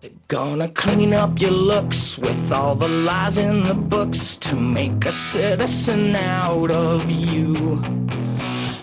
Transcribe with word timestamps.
They're 0.00 0.10
gonna 0.28 0.68
clean 0.68 1.12
up 1.12 1.42
your 1.42 1.50
looks 1.50 2.16
with 2.16 2.50
all 2.52 2.74
the 2.74 2.88
lies 2.88 3.36
in 3.36 3.64
the 3.64 3.74
books 3.74 4.34
to 4.36 4.56
make 4.56 5.04
a 5.04 5.12
citizen 5.12 6.16
out 6.16 6.70
of 6.70 7.10
you. 7.10 7.76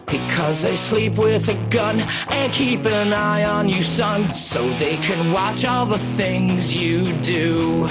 Because 0.06 0.62
they 0.62 0.76
sleep 0.76 1.18
with 1.18 1.50
a 1.50 1.56
gun 1.72 2.02
and 2.30 2.54
keep 2.54 2.86
an 2.86 3.14
eye 3.14 3.46
on 3.46 3.68
you, 3.68 3.82
son, 3.82 4.32
so 4.36 4.70
they 4.78 4.98
can 4.98 5.34
watch 5.34 5.66
all 5.66 5.88
the 5.88 5.98
things 5.98 6.72
you 6.72 7.14
do. 7.24 7.90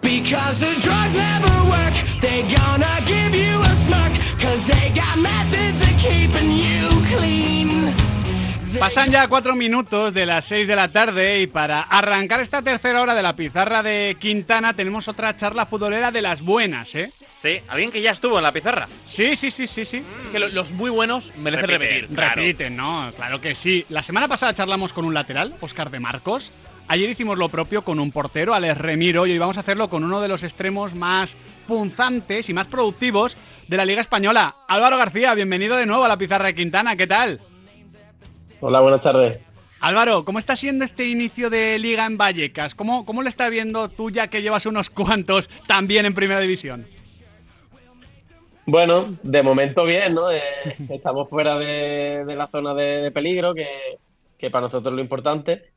Because 0.00 0.60
the 0.60 0.80
drugs 0.80 1.16
never 1.16 1.56
work, 1.68 1.94
they 2.22 2.40
gonna 2.48 3.02
give 3.04 3.34
you 3.34 3.54
a 3.60 3.74
smirk, 3.84 4.14
cause 4.40 4.66
they 4.66 4.90
got 4.94 5.18
methods 5.18 5.82
of 5.82 5.94
keeping 5.98 6.52
you 6.52 6.88
clean. 7.14 8.13
Pasan 8.78 9.10
ya 9.10 9.28
cuatro 9.28 9.54
minutos 9.54 10.12
de 10.12 10.26
las 10.26 10.44
seis 10.44 10.66
de 10.66 10.76
la 10.76 10.88
tarde 10.88 11.40
y 11.40 11.46
para 11.46 11.80
arrancar 11.82 12.40
esta 12.40 12.60
tercera 12.62 13.00
hora 13.02 13.14
de 13.14 13.22
la 13.22 13.34
pizarra 13.36 13.82
de 13.82 14.16
Quintana 14.20 14.74
tenemos 14.74 15.06
otra 15.08 15.36
charla 15.36 15.66
futbolera 15.66 16.10
de 16.10 16.20
las 16.22 16.42
buenas, 16.42 16.94
¿eh? 16.94 17.10
Sí, 17.40 17.60
alguien 17.68 17.90
que 17.92 18.02
ya 18.02 18.10
estuvo 18.10 18.38
en 18.38 18.42
la 18.42 18.52
pizarra. 18.52 18.86
Sí, 19.06 19.36
sí, 19.36 19.50
sí, 19.50 19.66
sí, 19.66 19.84
sí. 19.84 20.02
Que 20.32 20.38
lo- 20.38 20.48
los 20.48 20.72
muy 20.72 20.90
buenos 20.90 21.32
merecen 21.36 21.68
repetir. 21.68 22.08
claro. 22.08 22.34
Repiten, 22.40 22.76
¿no? 22.76 23.08
Claro 23.16 23.40
que 23.40 23.54
sí. 23.54 23.84
La 23.90 24.02
semana 24.02 24.28
pasada 24.28 24.54
charlamos 24.54 24.92
con 24.92 25.04
un 25.04 25.14
lateral, 25.14 25.54
Oscar 25.60 25.90
de 25.90 26.00
Marcos. 26.00 26.50
Ayer 26.88 27.08
hicimos 27.08 27.38
lo 27.38 27.48
propio 27.48 27.82
con 27.82 27.98
un 28.00 28.12
portero, 28.12 28.54
Alex 28.54 28.76
Remiro, 28.78 29.26
y 29.26 29.32
hoy 29.32 29.38
vamos 29.38 29.56
a 29.56 29.60
hacerlo 29.60 29.88
con 29.88 30.04
uno 30.04 30.20
de 30.20 30.28
los 30.28 30.42
extremos 30.42 30.94
más 30.94 31.34
punzantes 31.66 32.48
y 32.48 32.54
más 32.54 32.66
productivos 32.66 33.36
de 33.68 33.76
la 33.76 33.84
Liga 33.86 34.00
Española. 34.02 34.54
Álvaro 34.68 34.98
García, 34.98 35.32
bienvenido 35.34 35.76
de 35.76 35.86
nuevo 35.86 36.04
a 36.04 36.08
la 36.08 36.16
pizarra 36.18 36.46
de 36.46 36.54
Quintana. 36.54 36.96
¿Qué 36.96 37.06
tal? 37.06 37.40
Hola, 38.66 38.80
buenas 38.80 39.02
tardes. 39.02 39.38
Álvaro, 39.78 40.24
¿cómo 40.24 40.38
está 40.38 40.56
siendo 40.56 40.86
este 40.86 41.06
inicio 41.06 41.50
de 41.50 41.78
Liga 41.78 42.06
en 42.06 42.16
Vallecas? 42.16 42.74
¿Cómo, 42.74 43.04
cómo 43.04 43.22
lo 43.22 43.28
está 43.28 43.50
viendo 43.50 43.90
tú 43.90 44.08
ya 44.08 44.28
que 44.28 44.40
llevas 44.40 44.64
unos 44.64 44.88
cuantos 44.88 45.50
también 45.66 46.06
en 46.06 46.14
Primera 46.14 46.40
División? 46.40 46.86
Bueno, 48.64 49.14
de 49.22 49.42
momento 49.42 49.84
bien, 49.84 50.14
¿no? 50.14 50.32
Eh, 50.32 50.40
estamos 50.88 51.28
fuera 51.28 51.58
de, 51.58 52.24
de 52.24 52.36
la 52.36 52.46
zona 52.46 52.72
de, 52.72 53.02
de 53.02 53.10
peligro, 53.10 53.52
que, 53.52 53.68
que 54.38 54.50
para 54.50 54.62
nosotros 54.62 54.92
es 54.92 54.96
lo 54.96 55.02
importante. 55.02 55.70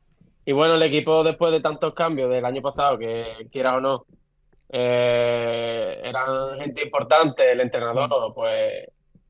Y 0.46 0.52
bueno, 0.52 0.76
el 0.76 0.82
equipo 0.82 1.22
después 1.22 1.52
de 1.52 1.60
tantos 1.60 1.92
cambios 1.92 2.30
del 2.30 2.46
año 2.46 2.62
pasado, 2.62 2.96
que 2.96 3.48
quieras 3.52 3.74
o 3.74 3.80
no, 3.82 4.06
eh, 4.70 6.00
eran 6.02 6.58
gente 6.58 6.84
importante, 6.84 7.52
el 7.52 7.60
entrenador, 7.60 8.32
pues 8.34 8.86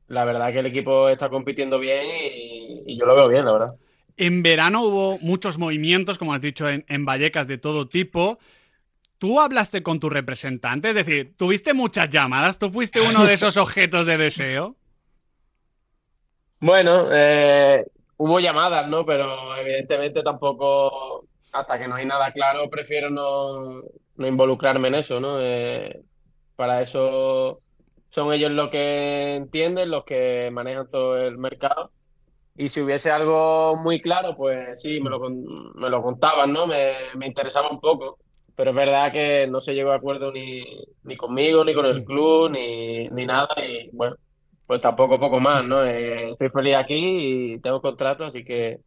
la 0.09 0.25
verdad 0.25 0.51
que 0.51 0.59
el 0.59 0.65
equipo 0.65 1.07
está 1.07 1.29
compitiendo 1.29 1.77
bien 1.77 2.03
y, 2.05 2.58
y 2.85 2.97
yo 2.97 3.05
lo 3.05 3.15
veo 3.15 3.27
bien, 3.27 3.45
la 3.45 3.53
verdad. 3.53 3.75
En 4.17 4.43
verano 4.43 4.83
hubo 4.83 5.17
muchos 5.19 5.57
movimientos, 5.57 6.17
como 6.17 6.33
has 6.33 6.41
dicho, 6.41 6.67
en, 6.67 6.83
en 6.87 7.05
Vallecas 7.05 7.47
de 7.47 7.57
todo 7.57 7.87
tipo. 7.87 8.39
¿Tú 9.17 9.39
hablaste 9.39 9.83
con 9.83 9.99
tu 9.99 10.09
representante? 10.09 10.89
Es 10.89 10.95
decir, 10.95 11.35
¿tuviste 11.37 11.73
muchas 11.73 12.09
llamadas? 12.09 12.57
¿Tú 12.57 12.71
fuiste 12.71 13.01
uno 13.01 13.25
de 13.25 13.33
esos 13.33 13.57
objetos 13.57 14.05
de 14.05 14.17
deseo? 14.17 14.75
Bueno, 16.61 17.07
eh, 17.11 17.85
hubo 18.17 18.39
llamadas, 18.39 18.89
¿no? 18.89 19.05
Pero 19.05 19.55
evidentemente 19.57 20.21
tampoco, 20.23 21.25
hasta 21.51 21.77
que 21.79 21.87
no 21.87 21.95
hay 21.95 22.05
nada 22.05 22.31
claro, 22.31 22.69
prefiero 22.69 23.09
no, 23.09 23.81
no 24.15 24.27
involucrarme 24.27 24.89
en 24.89 24.95
eso, 24.95 25.19
¿no? 25.19 25.39
Eh, 25.41 26.01
para 26.55 26.81
eso 26.81 27.57
son 28.09 28.33
ellos 28.33 28.51
los 28.51 28.69
que 28.69 29.35
entienden, 29.35 29.91
los 29.91 30.03
que 30.03 30.49
manejan 30.51 30.89
todo 30.89 31.17
el 31.17 31.37
mercado. 31.37 31.91
Y 32.59 32.67
si 32.69 32.81
hubiese 32.81 33.09
algo 33.09 33.77
muy 33.77 34.01
claro, 34.01 34.35
pues 34.35 34.81
sí, 34.81 34.99
me 34.99 35.09
lo, 35.09 35.19
me 35.29 35.89
lo 35.89 36.01
contaban, 36.03 36.51
¿no? 36.51 36.67
Me, 36.67 36.93
me 37.15 37.25
interesaba 37.27 37.69
un 37.69 37.79
poco. 37.79 38.17
Pero 38.55 38.71
es 38.71 38.75
verdad 38.75 39.13
que 39.13 39.47
no 39.47 39.61
se 39.61 39.73
llegó 39.73 39.91
a 39.91 39.95
acuerdo 39.95 40.31
ni, 40.33 40.61
ni 41.03 41.15
conmigo, 41.15 41.63
ni 41.63 41.73
con 41.73 41.85
el 41.85 42.03
club, 42.03 42.51
ni, 42.51 43.07
ni 43.09 43.25
nada. 43.25 43.47
Y 43.65 43.89
bueno, 43.95 44.17
pues 44.65 44.81
tampoco 44.81 45.17
poco 45.19 45.39
más, 45.39 45.63
¿no? 45.63 45.83
Eh, 45.85 46.31
estoy 46.31 46.49
feliz 46.49 46.75
aquí 46.75 47.53
y 47.53 47.59
tengo 47.61 47.81
contrato, 47.81 48.25
así 48.25 48.43
que 48.43 48.79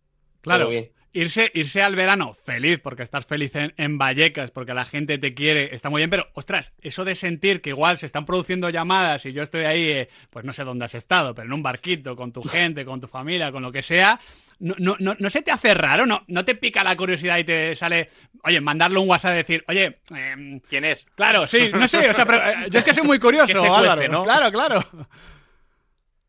Claro, 0.43 0.69
bien. 0.69 0.93
Irse, 1.13 1.51
irse 1.55 1.83
al 1.83 1.95
verano 1.95 2.37
feliz, 2.45 2.81
porque 2.83 3.03
estás 3.03 3.27
feliz 3.27 3.55
en, 3.55 3.73
en 3.77 3.99
Vallecas, 3.99 4.51
porque 4.51 4.75
la 4.75 4.85
gente 4.85 5.19
te 5.19 5.35
quiere, 5.35 5.75
está 5.75 5.91
muy 5.91 6.01
bien, 6.01 6.11
pero 6.11 6.29
ostras, 6.35 6.73
eso 6.81 7.05
de 7.05 7.15
sentir 7.15 7.61
que 7.61 7.71
igual 7.71 7.99
se 7.99 8.07
están 8.07 8.27
produciendo 8.27 8.71
llamadas 8.71 9.27
y 9.27 9.33
yo 9.33 9.43
estoy 9.43 9.65
ahí, 9.65 9.91
eh, 9.91 10.09
pues 10.31 10.45
no 10.45 10.53
sé 10.53 10.65
dónde 10.65 10.85
has 10.85 10.95
estado, 10.95 11.35
pero 11.35 11.47
en 11.47 11.53
un 11.53 11.63
barquito, 11.63 12.17
con 12.17 12.33
tu 12.33 12.43
gente, 12.43 12.85
con 12.85 13.01
tu 13.01 13.09
familia, 13.09 13.53
con 13.53 13.63
lo 13.63 13.73
que 13.73 13.83
sea, 13.83 14.21
no, 14.59 14.75
no, 14.79 14.97
no, 14.99 15.17
no 15.19 15.31
se 15.31 15.43
te 15.43 15.51
hace 15.51 15.75
raro, 15.75 16.07
no, 16.07 16.23
no 16.29 16.45
te 16.45 16.55
pica 16.55 16.85
la 16.85 16.97
curiosidad 16.97 17.39
y 17.39 17.45
te 17.45 17.75
sale, 17.75 18.11
oye, 18.45 18.61
mandarle 18.61 18.99
un 18.99 19.09
WhatsApp 19.09 19.33
y 19.33 19.37
decir, 19.37 19.65
oye, 19.69 20.01
em, 20.15 20.61
¿Quién 20.61 20.85
es? 20.85 21.05
claro, 21.15 21.47
sí, 21.47 21.71
no 21.73 21.89
sé, 21.89 22.09
o 22.09 22.15
sea, 22.15 22.25
pero, 22.25 22.39
eh, 22.39 22.71
yo 22.71 22.79
es 22.79 22.85
que 22.85 22.95
soy 22.95 23.05
muy 23.05 23.19
curioso, 23.19 23.47
Que 23.53 23.55
se 23.55 23.69
cuece, 23.69 23.75
Álvaro. 23.75 24.09
¿no? 24.09 24.25
Claro, 24.25 24.53
claro. 24.53 24.85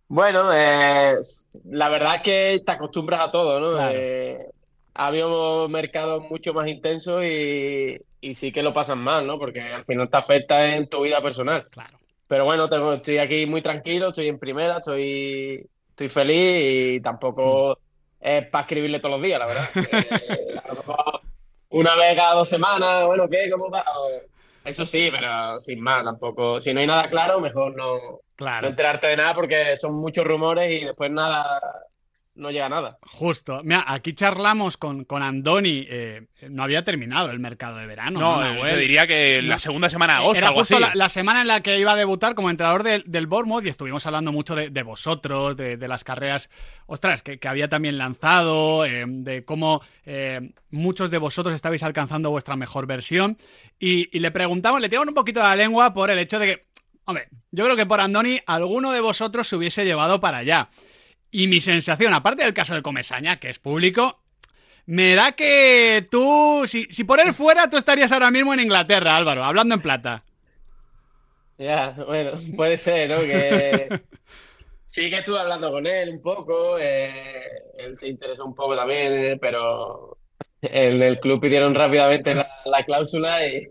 Bueno, 0.07 0.51
eh, 0.53 1.15
la 1.65 1.89
verdad 1.89 2.17
es 2.17 2.21
que 2.21 2.61
te 2.65 2.71
acostumbras 2.71 3.21
a 3.21 3.31
todo, 3.31 3.59
¿no? 3.59 3.77
Claro. 3.77 3.91
Eh, 3.95 4.37
habíamos 4.93 5.69
mercados 5.69 6.23
mucho 6.29 6.53
más 6.53 6.67
intensos 6.67 7.23
y, 7.23 7.97
y 8.21 8.35
sí 8.35 8.51
que 8.51 8.63
lo 8.63 8.73
pasan 8.73 8.99
mal, 8.99 9.25
¿no? 9.27 9.37
Porque 9.39 9.61
al 9.61 9.85
final 9.85 10.09
te 10.09 10.17
afecta 10.17 10.75
en 10.75 10.87
tu 10.87 11.01
vida 11.03 11.21
personal. 11.21 11.65
Claro. 11.71 11.99
Pero 12.27 12.45
bueno, 12.45 12.69
tengo, 12.69 12.93
estoy 12.93 13.17
aquí 13.17 13.45
muy 13.45 13.61
tranquilo, 13.61 14.07
estoy 14.09 14.27
en 14.27 14.39
primera, 14.39 14.77
estoy, 14.77 15.67
estoy 15.89 16.09
feliz 16.09 16.95
y 16.97 17.01
tampoco 17.01 17.77
es 18.19 18.47
para 18.47 18.61
escribirle 18.63 18.99
todos 18.99 19.15
los 19.17 19.23
días, 19.23 19.39
la 19.39 19.45
verdad. 19.45 19.69
Eh, 19.75 20.55
a 20.63 20.67
lo 20.69 20.75
mejor 20.75 21.21
una 21.69 21.95
vez 21.95 22.15
cada 22.15 22.35
dos 22.35 22.49
semanas, 22.49 23.05
bueno, 23.05 23.27
¿qué? 23.29 23.49
¿Cómo 23.51 23.69
va? 23.69 23.83
Eso 24.63 24.85
sí, 24.85 25.09
pero 25.11 25.59
sin 25.59 25.81
más, 25.81 26.03
tampoco. 26.05 26.61
Si 26.61 26.73
no 26.73 26.79
hay 26.79 26.87
nada 26.87 27.09
claro, 27.09 27.39
mejor 27.41 27.75
no, 27.75 27.95
no 27.95 28.19
Claro. 28.35 28.67
enterarte 28.69 29.07
de 29.07 29.17
nada 29.17 29.33
porque 29.35 29.75
son 29.77 29.93
muchos 29.95 30.25
rumores 30.25 30.71
y 30.71 30.85
después 30.85 31.11
nada, 31.11 31.59
no 32.35 32.49
llega 32.49 32.65
a 32.65 32.69
nada. 32.69 32.97
Justo. 33.03 33.61
Mira, 33.63 33.85
aquí 33.87 34.13
charlamos 34.13 34.77
con, 34.77 35.05
con 35.05 35.21
Andoni. 35.21 35.85
eh, 35.87 36.25
no 36.49 36.63
había 36.63 36.83
terminado 36.83 37.29
el 37.29 37.39
mercado 37.39 37.77
de 37.77 37.85
verano. 37.85 38.19
No, 38.19 38.61
te 38.63 38.75
diría 38.77 39.05
que 39.07 39.41
la 39.41 39.59
segunda 39.59 39.89
semana 39.89 40.13
de 40.13 40.19
agosto, 40.19 40.37
Era 40.39 40.47
algo 40.47 40.59
justo 40.61 40.75
así. 40.75 40.83
la, 40.83 40.91
la 40.95 41.09
semana 41.09 41.41
en 41.41 41.47
la 41.47 41.61
que 41.61 41.77
iba 41.77 41.91
a 41.93 41.95
debutar 41.95 42.33
como 42.35 42.49
entrenador 42.49 42.83
del, 42.83 43.03
del 43.05 43.27
Bournemouth 43.27 43.65
y 43.65 43.69
estuvimos 43.69 44.05
hablando 44.07 44.31
mucho 44.31 44.55
de, 44.55 44.69
de 44.69 44.83
vosotros, 44.83 45.55
de, 45.55 45.77
de 45.77 45.87
las 45.87 46.03
carreras, 46.03 46.49
ostras, 46.87 47.21
que, 47.23 47.37
que 47.37 47.47
había 47.47 47.69
también 47.69 47.97
lanzado, 47.97 48.85
eh, 48.85 49.05
de 49.07 49.45
cómo 49.45 49.81
eh, 50.05 50.51
muchos 50.71 51.11
de 51.11 51.19
vosotros 51.19 51.53
estabais 51.53 51.83
alcanzando 51.83 52.29
vuestra 52.31 52.55
mejor 52.55 52.87
versión. 52.87 53.37
Y, 53.79 54.15
y 54.15 54.19
le 54.19 54.31
preguntamos, 54.31 54.81
le 54.81 54.89
tiramos 54.89 55.07
un 55.07 55.13
poquito 55.13 55.39
de 55.39 55.47
la 55.47 55.55
lengua 55.55 55.93
por 55.93 56.09
el 56.09 56.17
hecho 56.19 56.39
de 56.39 56.45
que, 56.47 56.65
hombre, 57.05 57.27
yo 57.51 57.63
creo 57.65 57.75
que 57.75 57.85
por 57.85 58.01
Andoni 58.01 58.39
alguno 58.47 58.91
de 58.91 59.01
vosotros 59.01 59.47
se 59.47 59.55
hubiese 59.55 59.85
llevado 59.85 60.19
para 60.19 60.39
allá. 60.39 60.69
Y 61.33 61.47
mi 61.47 61.61
sensación, 61.61 62.13
aparte 62.13 62.43
del 62.43 62.53
caso 62.53 62.75
de 62.75 62.83
Comesaña, 62.83 63.39
que 63.39 63.49
es 63.49 63.57
público, 63.57 64.19
me 64.85 65.15
da 65.15 65.31
que 65.31 66.07
tú, 66.11 66.65
si, 66.67 66.85
si 66.91 67.05
por 67.05 67.19
él 67.19 67.33
fuera, 67.33 67.71
tú 67.71 67.77
estarías 67.77 68.11
ahora 68.11 68.29
mismo 68.29 68.53
en 68.53 68.59
Inglaterra, 68.59 69.17
Álvaro, 69.17 69.43
hablando 69.43 69.73
en 69.73 69.81
plata. 69.81 70.23
Ya, 71.57 71.95
bueno, 72.05 72.33
puede 72.55 72.77
ser, 72.77 73.09
¿no? 73.09 73.21
Que 73.21 73.89
sí 74.85 75.09
que 75.09 75.17
estuve 75.17 75.39
hablando 75.39 75.71
con 75.71 75.87
él 75.87 76.09
un 76.09 76.21
poco, 76.21 76.77
eh, 76.77 77.49
él 77.79 77.97
se 77.97 78.09
interesó 78.09 78.45
un 78.45 78.53
poco 78.53 78.75
también, 78.75 79.11
eh, 79.13 79.37
pero 79.41 80.19
en 80.61 81.01
el 81.01 81.19
club 81.19 81.41
pidieron 81.41 81.73
rápidamente 81.73 82.35
la, 82.35 82.47
la 82.65 82.83
cláusula 82.83 83.43
y, 83.47 83.63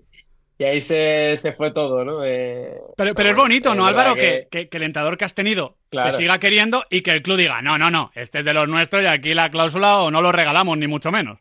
y 0.59 0.65
ahí 0.65 0.81
se, 0.83 1.37
se 1.39 1.53
fue 1.53 1.73
todo, 1.73 2.05
¿no? 2.05 2.25
Eh, 2.25 2.79
Pero, 2.97 3.15
pero 3.15 3.31
es 3.31 3.37
bueno, 3.37 3.43
bonito, 3.45 3.75
¿no, 3.75 3.87
Álvaro? 3.87 4.17
Que, 4.17 4.49
que- 4.51 4.69
que 4.69 4.77
el 4.77 4.83
entrenador 4.85 5.17
que 5.19 5.25
has 5.25 5.35
tenido 5.35 5.79
Claro. 5.91 6.11
te 6.11 6.13
siga 6.13 6.39
queriendo 6.39 6.85
y 6.91 7.03
que 7.03 7.13
el 7.13 7.23
club 7.23 7.37
diga, 7.39 7.63
no, 7.63 7.79
no, 7.79 7.91
no, 7.91 8.11
este 8.15 8.41
es 8.41 8.45
de 8.45 8.55
los 8.55 8.69
nuestros 8.69 9.03
y 9.03 9.07
aquí 9.07 9.35
la 9.35 9.51
cláusula 9.51 10.01
o 10.03 10.11
no 10.11 10.21
lo 10.23 10.33
regalamos, 10.33 10.77
ni 10.79 10.87
mucho 10.87 11.11
menos. 11.13 11.39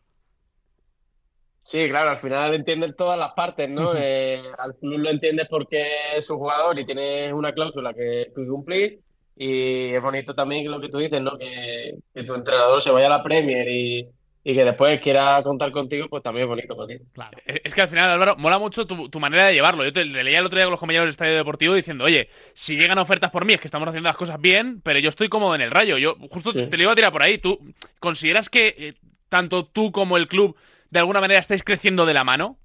Sí, 1.64 1.88
claro, 1.88 2.10
al 2.10 2.18
final 2.18 2.54
entienden 2.54 2.94
todas 2.96 3.16
las 3.18 3.32
partes, 3.34 3.68
¿no? 3.70 3.94
Eh, 3.96 4.42
al 4.58 4.74
club 4.76 4.98
lo 4.98 5.10
entiendes 5.10 5.46
porque 5.48 5.86
es 6.16 6.28
un 6.28 6.38
jugador 6.38 6.78
y 6.78 6.84
tienes 6.84 7.32
una 7.32 7.52
cláusula 7.52 7.94
que, 7.94 8.32
que 8.34 8.46
cumplir 8.46 9.00
y 9.36 9.94
es 9.94 10.02
bonito 10.02 10.34
también 10.34 10.68
lo 10.70 10.80
que 10.80 10.88
tú 10.88 10.98
dices, 10.98 11.20
¿no? 11.20 11.38
Que, 11.38 11.94
que 12.12 12.24
tu 12.24 12.34
entrenador 12.34 12.82
se 12.82 12.90
vaya 12.90 13.06
a 13.06 13.10
la 13.10 13.22
Premier 13.22 13.68
y, 13.68 14.08
y 14.44 14.54
que 14.54 14.64
después 14.64 15.00
quiera 15.00 15.40
contar 15.42 15.70
contigo, 15.70 16.08
pues 16.08 16.22
también 16.22 16.44
es 16.44 16.48
bonito 16.48 16.76
para 16.76 16.88
ti. 16.88 16.96
Claro. 17.12 17.38
Es 17.46 17.74
que 17.74 17.82
al 17.82 17.88
final, 17.88 18.10
Álvaro, 18.10 18.36
mola 18.36 18.58
mucho 18.58 18.86
tu, 18.86 19.08
tu 19.08 19.20
manera 19.20 19.46
de 19.46 19.54
llevarlo. 19.54 19.84
Yo 19.84 19.92
te, 19.92 20.04
te 20.04 20.24
leía 20.24 20.40
el 20.40 20.46
otro 20.46 20.56
día 20.56 20.64
con 20.66 20.72
los 20.72 20.80
compañeros 20.80 21.04
del 21.04 21.10
Estadio 21.10 21.36
Deportivo 21.36 21.74
diciendo, 21.74 22.04
oye, 22.04 22.28
si 22.52 22.76
llegan 22.76 22.98
ofertas 22.98 23.30
por 23.30 23.44
mí 23.44 23.52
es 23.52 23.60
que 23.60 23.68
estamos 23.68 23.86
haciendo 23.88 24.08
las 24.08 24.16
cosas 24.16 24.40
bien, 24.40 24.80
pero 24.82 24.98
yo 24.98 25.08
estoy 25.10 25.28
cómodo 25.28 25.54
en 25.54 25.60
el 25.60 25.70
rayo. 25.70 25.96
Yo 25.96 26.16
justo 26.30 26.50
Sí. 26.52 26.66
te 26.66 26.76
lo 26.76 26.82
iba 26.84 26.92
a 26.92 26.96
tirar 26.96 27.12
por 27.12 27.22
ahí. 27.22 27.38
¿Tú 27.38 27.58
consideras 28.00 28.48
que 28.50 28.74
eh, 28.76 28.94
tanto 29.28 29.64
tú 29.66 29.92
como 29.92 30.16
el 30.16 30.26
club 30.26 30.56
de 30.90 30.98
alguna 30.98 31.20
manera 31.20 31.38
estáis 31.38 31.62
creciendo 31.62 32.04
de 32.04 32.14
la 32.14 32.24
mano? 32.24 32.58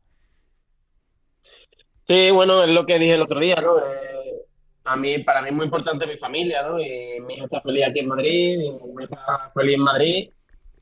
Sí, 2.08 2.32
bueno, 2.32 2.64
es 2.64 2.70
lo 2.70 2.86
que 2.86 2.98
dije 3.00 3.14
el 3.14 3.22
otro 3.22 3.40
día, 3.40 3.58
¿no? 3.58 3.78
Eh, 3.80 3.84
a 4.86 4.96
mí, 4.96 5.20
para 5.20 5.42
mí 5.42 5.50
es 5.50 5.54
muy 5.54 5.66
importante 5.66 6.08
mi 6.08 6.18
familia, 6.18 6.64
¿no? 6.64 6.80
Y 6.80 7.20
mi 7.22 7.36
hija 7.36 7.44
está 7.46 7.62
feliz 7.62 7.86
aquí 7.86 8.00
en 8.00 8.08
Madrid, 8.08 8.58
mi 8.58 8.72
mujer 8.72 9.10
está 9.12 9.52
feliz 9.54 9.76
en 9.76 9.82
Madrid. 9.82 10.30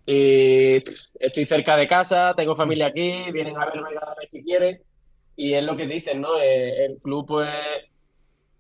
Y 0.06 0.76
estoy 1.20 1.46
cerca 1.46 1.76
de 1.76 1.88
casa, 1.88 2.34
tengo 2.36 2.56
familia 2.56 2.88
aquí, 2.88 3.32
vienen 3.32 3.58
a 3.58 3.66
verme 3.66 3.90
cada 4.00 4.16
vez 4.16 4.30
que 4.32 4.42
quieren 4.44 4.82
y 5.36 5.54
es 5.54 5.64
lo 5.64 5.76
que 5.76 5.86
dicen, 5.88 6.22
¿no? 6.22 6.40
Eh, 6.40 6.86
el 6.86 6.98
club, 7.02 7.26
pues, 7.28 7.50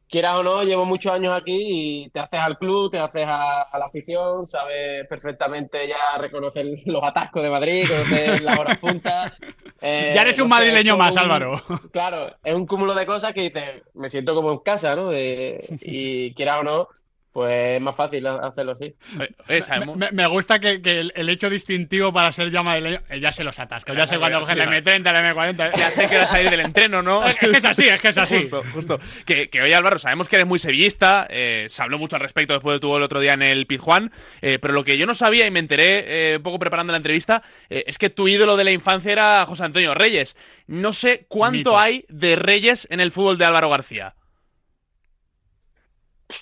quieras 0.09 0.35
o 0.35 0.43
no, 0.43 0.63
llevo 0.63 0.85
muchos 0.85 1.11
años 1.13 1.33
aquí 1.33 1.57
y 2.05 2.09
te 2.09 2.19
haces 2.19 2.39
al 2.39 2.57
club, 2.57 2.89
te 2.91 2.99
haces 2.99 3.25
a, 3.27 3.63
a 3.63 3.79
la 3.79 3.85
afición, 3.85 4.45
sabes 4.45 5.05
perfectamente 5.07 5.87
ya 5.87 6.17
reconocer 6.19 6.65
los 6.85 7.03
atascos 7.03 7.43
de 7.43 7.49
Madrid, 7.49 7.87
conocer 7.87 8.41
las 8.43 8.59
horas 8.59 8.77
puntas. 8.77 9.33
eh, 9.81 10.11
Ya 10.15 10.21
eres 10.21 10.39
un 10.39 10.49
no 10.49 10.55
sé, 10.55 10.61
madrileño 10.61 10.97
más, 10.97 11.13
un- 11.13 11.19
Álvaro. 11.19 11.61
Claro, 11.91 12.35
es 12.43 12.53
un 12.55 12.65
cúmulo 12.65 12.93
de 12.93 13.05
cosas 13.05 13.33
que 13.33 13.41
dices, 13.41 13.83
me 13.93 14.09
siento 14.09 14.33
como 14.35 14.51
en 14.51 14.59
casa, 14.59 14.95
¿no? 14.95 15.11
Y 15.13 16.33
quieras 16.33 16.61
o 16.61 16.63
no, 16.63 16.87
pues 17.35 17.75
es 17.75 17.81
más 17.81 17.93
fácil 17.93 18.25
hacerlo 18.27 18.71
así. 18.71 18.95
Eh, 19.19 19.29
eh, 19.49 19.61
Me, 19.93 20.09
me 20.13 20.25
gusta 20.25 20.57
que, 20.57 20.81
que 20.81 21.01
el, 21.01 21.11
el 21.17 21.27
hecho 21.27 21.49
distintivo 21.49 22.13
para 22.13 22.31
ser 22.31 22.49
madrileño, 22.63 23.01
eh, 23.09 23.19
ya 23.19 23.33
se 23.33 23.43
los 23.43 23.59
atascos. 23.59 23.93
Ya 23.93 24.07
sé 24.07 24.17
cuando 24.17 24.39
el 24.39 24.45
vale. 24.45 24.81
M30, 24.81 24.95
el 24.95 25.35
M40. 25.35 25.77
Ya 25.77 25.91
sé 25.91 26.07
que 26.07 26.15
era 26.15 26.27
salir 26.27 26.49
del 26.49 26.61
entreno, 26.61 27.01
¿no? 27.01 27.27
Es 27.27 27.35
que 27.35 27.47
es 27.51 27.65
así, 27.65 27.89
es 27.89 27.99
que 27.99 28.07
es 28.07 28.17
así. 28.17 28.37
Justo, 28.37 28.63
justo. 28.73 28.99
Que, 29.25 29.49
que 29.49 29.61
oye, 29.61 29.75
Álvaro, 29.75 29.99
sabemos 29.99 30.29
que 30.29 30.37
eres 30.37 30.47
muy 30.47 30.59
sevillista, 30.59 31.27
eh, 31.29 31.65
se 31.67 31.83
habló 31.83 31.99
mucho 31.99 32.15
al 32.15 32.21
respecto 32.21 32.53
después 32.53 32.73
de 32.77 32.79
tu 32.79 32.87
gol 32.87 33.01
el 33.01 33.03
otro 33.03 33.19
día 33.19 33.33
en 33.33 33.41
el 33.41 33.67
Pizjuán, 33.67 34.13
eh, 34.41 34.57
pero 34.61 34.73
lo 34.73 34.85
que 34.85 34.97
yo 34.97 35.05
no 35.05 35.13
sabía 35.13 35.45
y 35.45 35.51
me 35.51 35.59
enteré 35.59 36.31
eh, 36.31 36.37
un 36.37 36.43
poco 36.43 36.57
preparando 36.57 36.93
la 36.93 36.97
entrevista 36.97 37.43
eh, 37.69 37.83
es 37.85 37.97
que 37.97 38.09
tu 38.09 38.29
ídolo 38.29 38.55
de 38.55 38.63
la 38.63 38.71
infancia 38.71 39.11
era 39.11 39.45
José 39.45 39.65
Antonio 39.65 39.93
Reyes. 39.93 40.37
No 40.67 40.93
sé 40.93 41.25
cuánto 41.27 41.57
Mito. 41.57 41.77
hay 41.79 42.05
de 42.07 42.37
Reyes 42.37 42.87
en 42.89 43.01
el 43.01 43.11
fútbol 43.11 43.37
de 43.37 43.43
Álvaro 43.43 43.69
García. 43.69 44.13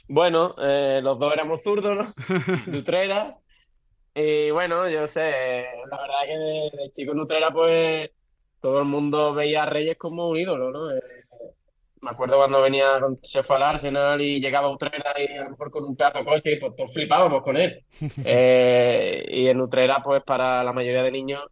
Bueno, 0.08 0.56
eh, 0.60 1.00
los 1.04 1.20
dos 1.20 1.34
éramos 1.34 1.62
zurdos, 1.64 2.16
¿no? 2.28 2.36
De 2.72 2.78
Utrera. 2.78 3.36
Y 4.16 4.52
bueno, 4.52 4.90
yo 4.90 5.08
sé, 5.08 5.22
la 5.92 5.98
verdad 6.02 6.16
que 6.26 6.38
de, 6.38 6.72
de 6.84 6.92
chico 6.94 7.14
en 7.14 7.20
Utrera, 7.22 7.52
pues 7.52 8.12
todo 8.62 8.80
el 8.82 8.86
mundo 8.86 9.34
veía 9.34 9.64
a 9.64 9.68
Reyes 9.68 9.98
como 9.98 10.30
un 10.30 10.38
ídolo, 10.38 10.72
¿no? 10.72 10.92
Eh, 10.92 11.02
me 12.02 12.10
acuerdo 12.12 12.38
cuando 12.38 12.62
venía, 12.62 13.00
con- 13.00 13.20
se 13.24 13.44
fue 13.44 13.56
al 13.58 13.64
Arsenal 13.64 14.22
y 14.22 14.40
llegaba 14.42 14.68
a 14.68 14.72
Utrera 14.72 15.14
y 15.20 15.38
a 15.38 15.44
lo 15.46 15.52
mejor 15.52 15.72
con 15.72 15.86
un 15.86 15.96
pedazo 15.96 16.20
de 16.20 16.26
coche 16.26 16.52
y 16.54 16.60
pues 16.60 16.76
todos 16.76 16.94
flipábamos 16.94 17.44
con 17.44 17.58
él. 17.58 17.84
Eh, 18.26 19.26
y 19.30 19.48
en 19.48 19.62
Utrera, 19.62 20.02
pues 20.04 20.24
para 20.24 20.64
la 20.64 20.74
mayoría 20.74 21.04
de 21.04 21.12
niños 21.12 21.44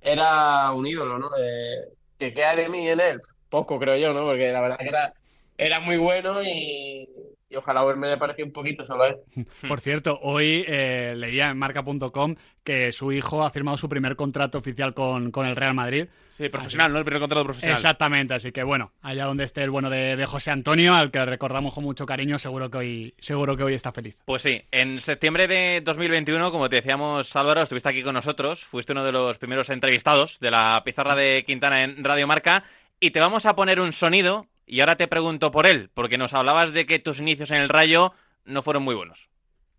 era 0.00 0.70
un 0.72 0.86
ídolo, 0.86 1.18
¿no? 1.18 1.30
Eh, 1.38 1.88
¿qué 2.18 2.34
queda 2.34 2.54
de 2.56 2.68
mí 2.68 2.88
en 2.88 3.00
él? 3.00 3.20
Poco, 3.48 3.78
creo 3.78 3.96
yo, 3.96 4.12
¿no? 4.12 4.24
Porque 4.26 4.52
la 4.52 4.60
verdad 4.60 4.78
que 4.78 4.88
era, 4.88 5.12
era 5.56 5.80
muy 5.80 5.96
bueno 5.96 6.42
y, 6.42 7.08
y 7.54 7.56
ojalá 7.56 7.84
verme 7.84 8.08
le 8.08 8.16
pareció 8.16 8.44
un 8.44 8.52
poquito 8.52 8.84
solo 8.84 9.04
a 9.04 9.08
él. 9.08 9.16
Por 9.68 9.80
cierto, 9.80 10.18
hoy 10.22 10.64
eh, 10.66 11.14
leía 11.16 11.50
en 11.50 11.58
marca.com 11.58 12.34
que 12.62 12.92
su 12.92 13.12
hijo 13.12 13.44
ha 13.44 13.50
firmado 13.50 13.76
su 13.76 13.88
primer 13.88 14.16
contrato 14.16 14.58
oficial 14.58 14.94
con, 14.94 15.30
con 15.30 15.46
el 15.46 15.54
Real 15.54 15.74
Madrid. 15.74 16.06
Sí, 16.28 16.48
profesional, 16.48 16.92
¿no? 16.92 16.98
El 16.98 17.04
primer 17.04 17.20
contrato 17.20 17.44
profesional. 17.44 17.76
Exactamente, 17.76 18.34
así 18.34 18.52
que 18.52 18.62
bueno, 18.62 18.92
allá 19.02 19.26
donde 19.26 19.44
esté 19.44 19.62
el 19.62 19.70
bueno 19.70 19.90
de, 19.90 20.16
de 20.16 20.26
José 20.26 20.50
Antonio, 20.50 20.94
al 20.94 21.10
que 21.10 21.24
recordamos 21.24 21.74
con 21.74 21.84
mucho 21.84 22.06
cariño, 22.06 22.38
seguro 22.38 22.70
que 22.70 22.78
hoy, 22.78 23.14
seguro 23.18 23.56
que 23.56 23.62
hoy 23.62 23.74
está 23.74 23.92
feliz. 23.92 24.16
Pues 24.24 24.42
sí, 24.42 24.62
en 24.70 25.00
septiembre 25.00 25.46
de 25.46 25.82
2021, 25.84 26.50
como 26.50 26.68
te 26.68 26.76
decíamos, 26.76 27.36
Álvaro, 27.36 27.62
estuviste 27.62 27.88
aquí 27.90 28.02
con 28.02 28.14
nosotros, 28.14 28.64
fuiste 28.64 28.92
uno 28.92 29.04
de 29.04 29.12
los 29.12 29.38
primeros 29.38 29.68
entrevistados 29.70 30.40
de 30.40 30.50
la 30.50 30.82
pizarra 30.84 31.14
de 31.14 31.44
Quintana 31.46 31.84
en 31.84 32.02
Radio 32.02 32.26
Marca 32.26 32.64
y 32.98 33.10
te 33.10 33.20
vamos 33.20 33.44
a 33.44 33.54
poner 33.54 33.80
un 33.80 33.92
sonido 33.92 34.46
y 34.66 34.80
ahora 34.80 34.96
te 34.96 35.08
pregunto 35.08 35.50
por 35.50 35.66
él, 35.66 35.90
porque 35.94 36.18
nos 36.18 36.34
hablabas 36.34 36.72
de 36.72 36.86
que 36.86 36.98
tus 36.98 37.20
inicios 37.20 37.50
en 37.50 37.58
el 37.58 37.68
Rayo 37.68 38.12
no 38.44 38.62
fueron 38.62 38.82
muy 38.82 38.94
buenos. 38.94 39.28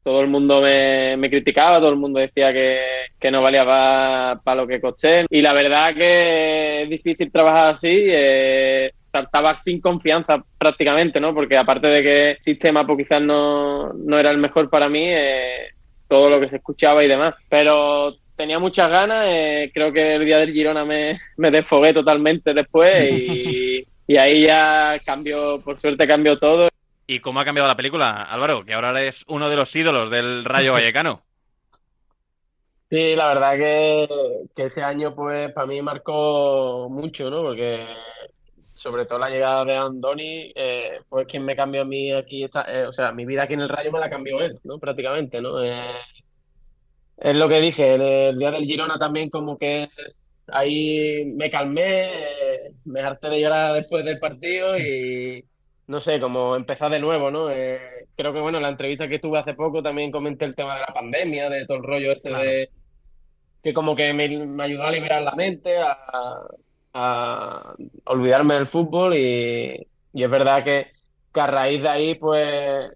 Todo 0.04 0.22
el 0.22 0.28
mundo 0.28 0.62
me, 0.62 1.18
me 1.18 1.30
criticaba, 1.30 1.80
todo 1.80 1.90
el 1.90 1.96
mundo 1.96 2.20
decía 2.20 2.54
que, 2.54 2.80
que 3.20 3.32
no 3.32 3.42
valía 3.42 3.66
para 3.66 4.62
lo 4.62 4.68
que 4.68 4.80
costé. 4.80 5.26
Y 5.32 5.42
la 5.42 5.52
verdad 5.52 5.96
que 5.96 6.84
es 6.84 6.90
difícil 6.90 7.32
trabajar 7.32 7.74
así. 7.76 7.88
Eh, 7.92 8.92
estaba 9.12 9.58
sin 9.58 9.80
confianza 9.80 10.44
prácticamente, 10.58 11.20
¿no? 11.20 11.34
Porque 11.34 11.58
aparte 11.58 11.88
de 11.88 12.04
que 12.04 12.32
el 12.32 12.38
sistema 12.42 12.86
pues, 12.86 13.00
quizás 13.00 13.22
no, 13.22 13.94
no 13.94 14.20
era 14.20 14.32
el 14.32 14.38
mejor 14.38 14.70
para 14.70 14.90
mí, 14.90 15.06
eh, 15.08 15.70
todo 16.08 16.30
lo 16.30 16.40
que 16.40 16.50
se 16.50 16.58
escuchaba 16.58 17.04
y 17.04 17.08
demás. 17.08 17.36
Pero 17.50 18.16
tenía 18.36 18.60
muchas 18.60 18.90
ganas. 18.90 19.26
eh, 19.28 19.72
creo 19.74 19.92
que 19.92 20.16
el 20.16 20.26
día 20.26 20.38
del 20.38 20.54
Girona 20.54 20.86
me, 20.86 21.18
me 21.38 21.52
desfogué 21.52 21.94
totalmente 21.94 22.54
después 22.54 23.10
y, 23.10 23.88
y 24.08 24.18
ahí 24.18 24.44
ya 24.46 24.98
cambió, 25.06 25.62
por 25.64 25.80
suerte 25.80 26.08
cambió 26.08 26.38
todo. 26.38 26.68
¿Y 27.08 27.20
cómo 27.20 27.40
ha 27.40 27.46
cambiado 27.46 27.68
la 27.68 27.76
película, 27.76 28.24
Álvaro? 28.24 28.66
Que 28.66 28.74
ahora 28.74 28.90
eres 28.90 29.24
uno 29.28 29.50
de 29.50 29.56
los 29.56 29.76
ídolos 29.76 30.10
del 30.10 30.44
Rayo 30.44 30.74
Vallecano. 30.74 31.22
Sí, 32.90 33.16
la 33.16 33.28
verdad 33.28 33.58
que, 33.58 34.08
que 34.56 34.66
ese 34.66 34.84
año 34.84 35.16
pues 35.16 35.52
para 35.54 35.66
mí 35.68 35.82
marcó 35.82 36.88
mucho, 36.90 37.30
¿no? 37.32 37.42
Porque 37.42 37.84
sobre 38.74 39.06
todo 39.06 39.20
la 39.20 39.30
llegada 39.30 39.66
de 39.66 39.76
Andoni 39.76 40.52
eh, 40.56 41.00
fue 41.10 41.26
quien 41.26 41.46
me 41.46 41.56
cambió 41.56 41.82
a 41.82 41.86
mí 41.86 42.12
aquí, 42.14 42.44
esta- 42.44 42.64
eh, 42.72 42.86
o 42.88 42.92
sea, 42.92 43.12
mi 43.12 43.26
vida 43.26 43.44
aquí 43.44 43.54
en 43.56 43.62
el 43.62 43.70
Rayo 43.70 43.92
me 43.92 44.00
la 44.00 44.10
cambió 44.10 44.40
él, 44.42 44.60
¿no? 44.64 44.80
Prácticamente, 44.80 45.42
¿no? 45.42 45.64
Eh, 45.64 45.82
es 47.18 47.36
lo 47.36 47.48
que 47.50 47.60
dije, 47.62 47.96
el, 47.96 48.02
el 48.02 48.38
día 48.38 48.52
del 48.52 48.66
Girona 48.66 48.98
también 49.00 49.30
como 49.30 49.58
que 49.58 49.90
ahí 50.48 51.26
me 51.36 51.50
calmé, 51.50 52.10
me 52.86 53.02
harté 53.02 53.30
de 53.30 53.42
llorar 53.42 53.74
después 53.76 54.06
del 54.06 54.20
partido 54.20 54.78
y 54.80 55.46
no 55.88 56.00
sé, 56.00 56.20
como 56.20 56.56
empezar 56.56 56.92
de 56.92 57.00
nuevo, 57.00 57.30
¿no? 57.32 57.50
Eh, 57.52 57.80
creo 58.16 58.34
que 58.34 58.40
bueno, 58.42 58.58
en 58.58 58.64
la 58.64 58.70
entrevista 58.70 59.08
que 59.08 59.20
tuve 59.20 59.40
hace 59.40 59.54
poco 59.54 59.84
también 59.84 60.12
comenté 60.12 60.46
el 60.46 60.56
tema 60.56 60.76
de 60.76 60.82
la 60.82 60.94
pandemia, 60.94 61.50
de 61.50 61.66
todo 61.66 61.78
el 61.78 61.84
rollo 61.84 62.12
este 62.14 62.30
Claro. 62.30 62.44
de 62.44 62.72
que 63.64 63.74
como 63.74 63.96
que 63.96 64.14
me, 64.14 64.30
me 64.48 64.64
ayudó 64.64 64.84
a 64.84 64.92
liberar 64.92 65.22
la 65.24 65.36
mente, 65.36 65.78
a, 65.80 65.98
a 66.94 67.76
olvidarme 68.06 68.56
del 68.56 68.68
fútbol 68.68 69.16
y, 69.16 69.88
y 70.14 70.24
es 70.24 70.30
verdad 70.30 70.64
que, 70.64 70.92
que 71.34 71.42
a 71.42 71.48
raíz 71.48 71.82
de 71.82 71.90
ahí 71.90 72.16
pues 72.16 72.92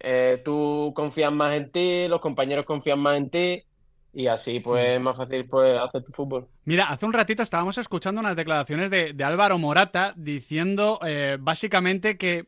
eh, 0.00 0.40
tú 0.44 0.92
confías 0.94 1.32
más 1.32 1.54
en 1.56 1.70
ti, 1.72 2.08
los 2.08 2.20
compañeros 2.20 2.64
confían 2.66 3.00
más 3.00 3.16
en 3.18 3.30
ti 3.30 3.64
y 4.12 4.26
así 4.26 4.60
pues 4.60 4.96
es 4.96 5.00
más 5.00 5.16
fácil 5.16 5.46
pues 5.46 5.78
hacer 5.78 6.02
tu 6.02 6.12
fútbol. 6.12 6.48
Mira, 6.64 6.86
hace 6.86 7.06
un 7.06 7.12
ratito 7.12 7.42
estábamos 7.42 7.78
escuchando 7.78 8.20
unas 8.20 8.36
declaraciones 8.36 8.90
de, 8.90 9.12
de 9.12 9.24
Álvaro 9.24 9.58
Morata 9.58 10.14
diciendo 10.16 10.98
eh, 11.06 11.36
básicamente 11.40 12.16
que 12.16 12.46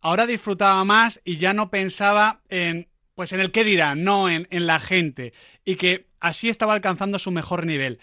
ahora 0.00 0.26
disfrutaba 0.26 0.84
más 0.84 1.20
y 1.24 1.38
ya 1.38 1.52
no 1.52 1.70
pensaba 1.70 2.40
en 2.48 2.88
pues 3.14 3.32
en 3.32 3.40
el 3.40 3.50
qué 3.50 3.64
dirán, 3.64 4.04
no 4.04 4.30
en, 4.30 4.46
en 4.50 4.68
la 4.68 4.78
gente, 4.78 5.32
y 5.64 5.74
que 5.74 6.06
así 6.20 6.48
estaba 6.48 6.72
alcanzando 6.72 7.18
su 7.18 7.32
mejor 7.32 7.66
nivel. 7.66 7.98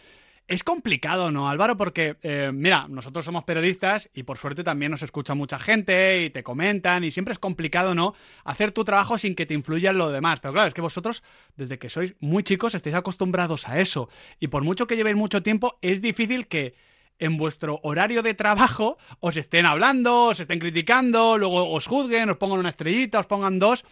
Es 0.48 0.64
complicado, 0.64 1.32
¿no, 1.32 1.50
Álvaro? 1.50 1.76
Porque, 1.76 2.18
eh, 2.22 2.52
mira, 2.54 2.88
nosotros 2.88 3.26
somos 3.26 3.46
periodistas 3.46 4.12
y 4.14 4.22
por 4.22 4.38
suerte 4.38 4.64
también 4.64 4.92
nos 4.92 5.02
escucha 5.02 5.34
mucha 5.34 5.58
gente 5.58 6.24
y 6.24 6.30
te 6.30 6.44
comentan 6.44 7.04
y 7.04 7.10
siempre 7.10 7.32
es 7.32 7.40
complicado, 7.40 7.96
¿no? 7.96 8.14
Hacer 8.44 8.72
tu 8.72 8.86
trabajo 8.86 9.18
sin 9.18 9.34
que 9.34 9.48
te 9.48 9.56
influya 9.56 9.90
en 9.90 9.98
lo 9.98 10.12
demás. 10.12 10.40
Pero 10.42 10.54
claro, 10.54 10.68
es 10.68 10.76
que 10.76 10.82
vosotros, 10.82 11.24
desde 11.56 11.80
que 11.80 11.90
sois 11.90 12.14
muy 12.20 12.44
chicos, 12.44 12.76
estáis 12.76 12.96
acostumbrados 12.96 13.68
a 13.68 13.80
eso. 13.80 14.08
Y 14.40 14.50
por 14.50 14.64
mucho 14.64 14.86
que 14.86 14.96
llevéis 14.96 15.16
mucho 15.16 15.42
tiempo, 15.42 15.80
es 15.82 16.00
difícil 16.00 16.46
que 16.46 16.76
en 17.18 17.38
vuestro 17.38 17.80
horario 17.82 18.22
de 18.22 18.36
trabajo 18.36 19.00
os 19.22 19.38
estén 19.38 19.66
hablando, 19.66 20.26
os 20.26 20.40
estén 20.40 20.60
criticando, 20.60 21.40
luego 21.40 21.72
os 21.72 21.88
juzguen, 21.88 22.30
os 22.30 22.38
pongan 22.38 22.60
una 22.60 22.70
estrellita, 22.70 23.20
os 23.20 23.26
pongan 23.26 23.58
dos. 23.58 23.84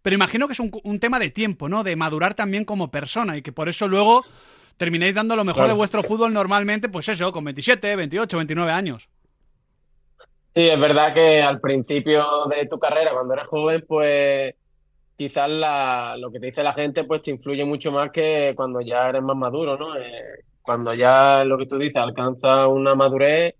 Pero 0.00 0.14
imagino 0.14 0.46
que 0.46 0.54
es 0.54 0.60
un 0.60 0.98
tema 0.98 1.18
de 1.18 1.28
tiempo, 1.28 1.68
¿no? 1.68 1.84
De 1.84 1.94
madurar 1.94 2.32
también 2.32 2.64
como 2.64 2.90
persona 2.90 3.36
y 3.36 3.42
que 3.42 3.52
por 3.52 3.68
eso 3.68 3.86
luego 3.86 4.24
termináis 4.80 5.14
dando 5.14 5.36
lo 5.36 5.44
mejor 5.44 5.64
Claro. 5.64 5.74
de 5.74 5.76
vuestro 5.76 6.02
fútbol 6.02 6.32
normalmente, 6.32 6.88
pues 6.88 7.06
eso, 7.10 7.30
con 7.30 7.44
27, 7.44 7.96
28, 7.96 8.36
29 8.38 8.72
años. 8.72 9.06
Sí, 10.54 10.66
es 10.68 10.80
verdad 10.80 11.12
que 11.12 11.42
al 11.42 11.60
principio 11.60 12.24
de 12.46 12.66
tu 12.66 12.78
carrera, 12.78 13.12
cuando 13.12 13.34
eres 13.34 13.46
joven, 13.46 13.84
pues 13.86 14.54
quizás 15.18 15.50
la, 15.50 16.16
lo 16.18 16.30
que 16.32 16.40
te 16.40 16.46
dice 16.46 16.62
la 16.62 16.72
gente 16.72 17.04
pues 17.04 17.20
te 17.20 17.30
influye 17.30 17.62
mucho 17.66 17.92
más 17.92 18.10
que 18.10 18.54
cuando 18.56 18.80
ya 18.80 19.10
eres 19.10 19.22
más 19.22 19.36
maduro, 19.36 19.76
¿no? 19.76 19.94
Eh, 19.98 20.44
cuando 20.62 20.94
ya 20.94 21.44
lo 21.44 21.58
que 21.58 21.66
tú 21.66 21.76
dices 21.76 21.96
alcanza 21.96 22.66
una 22.68 22.94
madurez, 22.94 23.54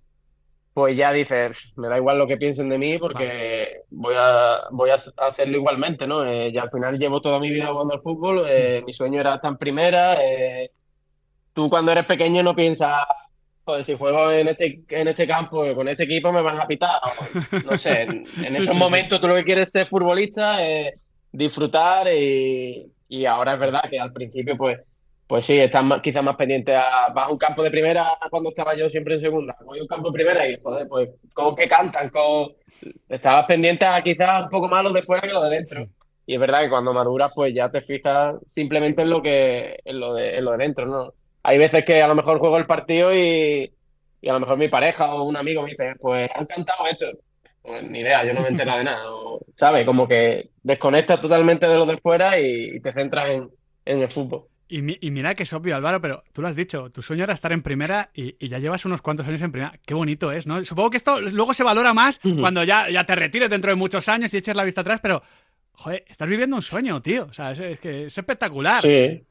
pues 0.73 0.97
ya 0.97 1.13
dices, 1.13 1.73
me 1.77 1.89
da 1.89 1.99
igual 1.99 2.17
lo 2.17 2.27
que 2.27 2.39
piensen 2.39 2.71
de 2.71 2.79
mí 2.79 2.99
porque 2.99 3.83
voy 3.91 4.15
a, 4.17 4.61
voy 4.71 4.89
a 4.89 4.95
hacerlo 4.95 5.59
igualmente, 5.59 6.07
¿no? 6.07 6.25
Eh, 6.25 6.51
ya 6.51 6.63
al 6.63 6.71
final 6.71 6.99
llevo 6.99 7.21
toda 7.21 7.39
mi 7.39 7.51
vida 7.51 7.67
jugando 7.67 7.93
al 7.95 8.01
fútbol, 8.01 8.45
eh, 8.49 8.83
mi 8.87 8.95
sueño 8.95 9.21
era 9.21 9.35
estar 9.35 9.51
en 9.51 9.59
primera, 9.59 10.17
eh, 10.25 10.71
tú 11.53 11.69
cuando 11.71 11.93
eres 11.93 12.07
pequeño 12.07 12.43
no 12.43 12.55
piensas 12.55 12.99
Joder, 13.65 13.85
si 13.85 13.95
juego 13.97 14.31
en 14.33 14.49
este, 14.49 14.83
en 14.89 15.09
este 15.09 15.27
campo, 15.27 15.75
con 15.75 15.87
este 15.89 16.05
equipo 16.05 16.33
me 16.33 16.41
van 16.43 16.59
a 16.61 16.67
pitar. 16.67 16.99
No 17.65 17.77
sé, 17.79 18.03
en, 18.03 18.25
en 18.43 18.57
esos 18.57 18.75
momentos 18.75 19.21
tú 19.21 19.29
lo 19.29 19.35
que 19.37 19.45
quieres 19.45 19.69
ser 19.69 19.87
futbolista 19.87 20.65
es 20.67 21.11
disfrutar 21.31 22.09
y, 22.13 22.91
y 23.09 23.25
ahora 23.27 23.55
es 23.55 23.61
verdad 23.61 23.83
que 23.89 24.01
al 24.01 24.13
principio 24.13 24.57
pues, 24.57 24.99
pues 25.27 25.47
sí, 25.47 25.59
estás 25.59 25.85
más- 25.85 26.01
quizás 26.01 26.25
más 26.25 26.37
pendiente 26.37 26.75
a, 26.75 27.09
vas 27.15 27.29
a 27.29 27.31
un 27.33 27.39
campo 27.39 27.63
de 27.63 27.71
primera 27.71 28.19
cuando 28.31 28.49
estaba 28.49 28.75
yo 28.75 28.89
siempre 28.91 29.15
en 29.15 29.21
segunda, 29.21 29.55
voy 29.65 29.79
a 29.79 29.83
un 29.83 29.89
campo 29.89 30.09
de 30.11 30.15
primera 30.15 30.49
y 30.49 30.57
joder, 30.61 30.89
pues 30.89 31.11
como 31.35 31.55
que 31.55 31.69
cantan, 31.69 32.09
como, 32.09 32.53
estabas 33.09 33.47
pendiente 33.47 33.85
a 33.85 34.03
quizás 34.03 34.45
un 34.45 34.51
poco 34.51 34.69
más 34.69 34.83
los 34.83 34.95
de 34.95 35.03
fuera 35.03 35.23
que 35.29 35.33
los 35.35 35.45
de 35.45 35.51
dentro. 35.51 35.87
y 36.27 36.35
es 36.35 36.41
verdad 36.41 36.63
que 36.63 36.71
cuando 36.71 36.93
maduras, 36.93 37.31
pues 37.35 37.55
ya 37.55 37.71
te 37.71 37.83
fijas 37.83 38.37
simplemente 38.47 39.03
en 39.03 39.11
lo 39.11 39.23
que, 39.23 39.79
en 39.85 40.01
lo 40.01 40.15
de, 40.15 40.39
en 40.39 40.45
lo 40.45 40.53
de 40.53 40.59
dentro, 40.59 40.87
¿no? 40.87 41.13
Hay 41.43 41.59
veces 41.59 41.85
que 41.85 42.03
a 42.03 42.09
lo 42.09 42.15
mejor 42.15 42.39
juego 42.39 42.59
el 42.59 42.67
partido 42.67 43.15
y, 43.15 43.71
y 44.21 44.29
a 44.29 44.33
lo 44.33 44.41
mejor 44.41 44.59
mi 44.59 44.69
pareja 44.69 45.15
o 45.15 45.25
un 45.25 45.37
amigo 45.37 45.63
me 45.63 45.71
dice, 45.71 45.95
pues 46.01 46.31
han 46.35 46.47
cantado 46.47 46.87
esto. 46.87 47.07
Pues 47.63 47.83
ni 47.91 48.01
idea, 48.01 48.25
yo 48.25 48.33
no 48.35 48.41
me 48.43 48.49
entero 48.49 48.77
de 48.77 48.85
nada. 48.85 49.13
o, 49.13 49.41
¿Sabes? 49.57 49.85
Como 49.87 50.09
que 50.09 50.51
desconectas 50.63 51.21
totalmente 51.21 51.67
de 51.67 51.75
lo 51.77 51.87
de 51.87 51.99
fuera 51.99 52.39
y, 52.41 52.77
y 52.77 52.81
te 52.81 52.93
centras 52.93 53.31
en, 53.31 53.49
en 53.85 54.01
el 54.01 54.11
fútbol. 54.11 54.45
Y, 54.69 54.83
mi- 54.83 54.99
y 55.01 55.11
mira 55.11 55.35
que 55.35 55.43
es 55.43 55.53
obvio, 55.53 55.75
Álvaro, 55.77 56.01
pero 56.01 56.23
tú 56.33 56.43
lo 56.43 56.49
has 56.49 56.55
dicho, 56.55 56.91
tu 56.91 57.03
sueño 57.03 57.25
era 57.25 57.35
estar 57.35 57.51
en 57.53 57.63
primera 57.63 58.11
y, 58.15 58.37
y 58.39 58.49
ya 58.49 58.59
llevas 58.59 58.85
unos 58.85 59.03
cuantos 59.03 59.27
años 59.27 59.43
en 59.43 59.51
primera. 59.51 59.73
Qué 59.85 59.95
bonito 59.95 60.31
es, 60.31 60.47
¿no? 60.47 60.63
Supongo 60.65 60.91
que 60.91 60.97
esto 60.99 61.21
luego 61.21 61.55
se 61.55 61.65
valora 61.65 61.93
más 61.93 62.21
cuando 62.41 62.63
ya, 62.65 62.89
ya 62.89 63.05
te 63.05 63.17
retires 63.17 63.51
dentro 63.51 63.71
de 63.71 63.75
muchos 63.75 64.09
años 64.09 64.33
y 64.33 64.37
eches 64.37 64.55
la 64.55 64.63
vista 64.65 64.83
atrás, 64.83 65.01
pero, 65.03 65.23
joder, 65.73 66.05
estás 66.07 66.29
viviendo 66.29 66.55
un 66.57 66.63
sueño, 66.63 67.03
tío. 67.03 67.27
O 67.29 67.33
sea, 67.33 67.51
es, 67.51 67.59
es 67.59 67.81
que 67.81 68.07
es 68.07 68.17
espectacular. 68.17 68.77
Sí, 68.79 69.23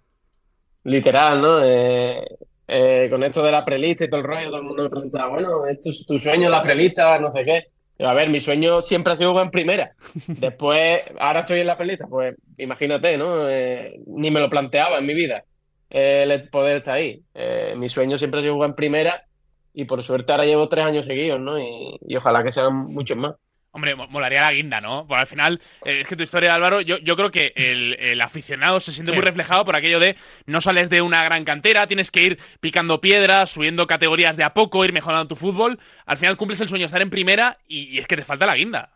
literal, 0.83 1.41
¿no? 1.41 1.63
Eh, 1.63 2.24
eh, 2.67 3.07
con 3.09 3.24
esto 3.24 3.43
de 3.43 3.51
la 3.51 3.65
prelista 3.65 4.05
y 4.05 4.09
todo 4.09 4.19
el 4.21 4.27
rollo, 4.27 4.48
todo 4.48 4.57
el 4.57 4.63
mundo 4.63 4.83
me 4.83 4.89
preguntaba, 4.89 5.29
bueno, 5.29 5.65
¿es 5.67 5.81
tu, 5.81 5.91
tu 6.05 6.19
sueño 6.19 6.50
la 6.50 6.62
prelista? 6.62 7.17
No 7.19 7.31
sé 7.31 7.43
qué. 7.43 7.63
Pero 8.00 8.12
a 8.12 8.13
ver, 8.13 8.29
mi 8.29 8.39
sueño 8.39 8.81
siempre 8.81 9.12
ha 9.12 9.15
sido 9.17 9.31
jugar 9.31 9.48
en 9.48 9.51
primera. 9.51 9.91
Después, 10.27 11.01
ahora 11.19 11.41
estoy 11.41 11.59
en 11.59 11.67
la 11.67 11.75
prelista, 11.75 12.07
pues 12.07 12.33
imagínate, 12.57 13.17
¿no? 13.17 13.50
Eh, 13.50 14.00
ni 14.07 14.31
me 14.31 14.39
lo 14.39 14.50
planteaba 14.50 15.00
en 15.00 15.05
mi 15.05 15.13
vida 15.13 15.43
eh, 15.89 16.24
el 16.25 16.50
poder 16.50 16.77
estar 16.77 16.95
ahí. 16.95 17.21
Eh, 17.33 17.74
mi 17.75 17.89
sueño 17.89 18.17
siempre 18.17 18.39
ha 18.39 18.43
sido 18.43 18.53
jugar 18.53 18.69
en 18.69 18.75
primera 18.77 19.25
y 19.74 19.83
por 19.83 20.01
suerte 20.01 20.31
ahora 20.31 20.45
llevo 20.45 20.69
tres 20.69 20.86
años 20.86 21.05
seguidos, 21.05 21.41
¿no? 21.41 21.59
Y, 21.59 21.98
y 22.07 22.15
ojalá 22.15 22.41
que 22.41 22.53
sean 22.53 22.74
muchos 22.74 23.17
más. 23.17 23.36
Hombre, 23.71 23.95
mo- 23.95 24.07
molaría 24.07 24.41
la 24.41 24.51
guinda, 24.51 24.81
¿no? 24.81 25.05
Porque 25.07 25.21
al 25.21 25.27
final, 25.27 25.61
eh, 25.85 26.01
es 26.01 26.07
que 26.07 26.15
tu 26.15 26.23
historia, 26.23 26.55
Álvaro, 26.55 26.81
yo, 26.81 26.97
yo 26.97 27.15
creo 27.15 27.29
que 27.29 27.53
el, 27.55 27.93
el 27.99 28.19
aficionado 28.21 28.79
se 28.79 28.91
siente 28.91 29.11
Sí. 29.11 29.15
muy 29.15 29.23
reflejado 29.23 29.63
por 29.63 29.75
aquello 29.75 29.99
de 29.99 30.15
no 30.47 30.59
sales 30.59 30.89
de 30.89 31.01
una 31.03 31.23
gran 31.23 31.45
cantera, 31.45 31.85
tienes 31.85 32.09
que 32.09 32.23
ir 32.23 32.39
picando 32.61 32.99
piedras, 32.99 33.51
subiendo 33.51 33.85
categorías 33.85 34.38
de 34.38 34.43
a 34.43 34.53
poco, 34.55 34.83
ir 34.85 34.93
mejorando 34.93 35.27
tu 35.27 35.35
fútbol. 35.35 35.79
Al 36.07 36.17
final 36.17 36.35
cumples 36.38 36.59
el 36.61 36.69
sueño 36.69 36.83
de 36.83 36.88
estar 36.88 37.01
en 37.01 37.11
primera 37.11 37.59
y, 37.67 37.83
y 37.95 37.99
es 37.99 38.07
que 38.07 38.15
te 38.17 38.23
falta 38.25 38.47
la 38.47 38.55
guinda. 38.55 38.91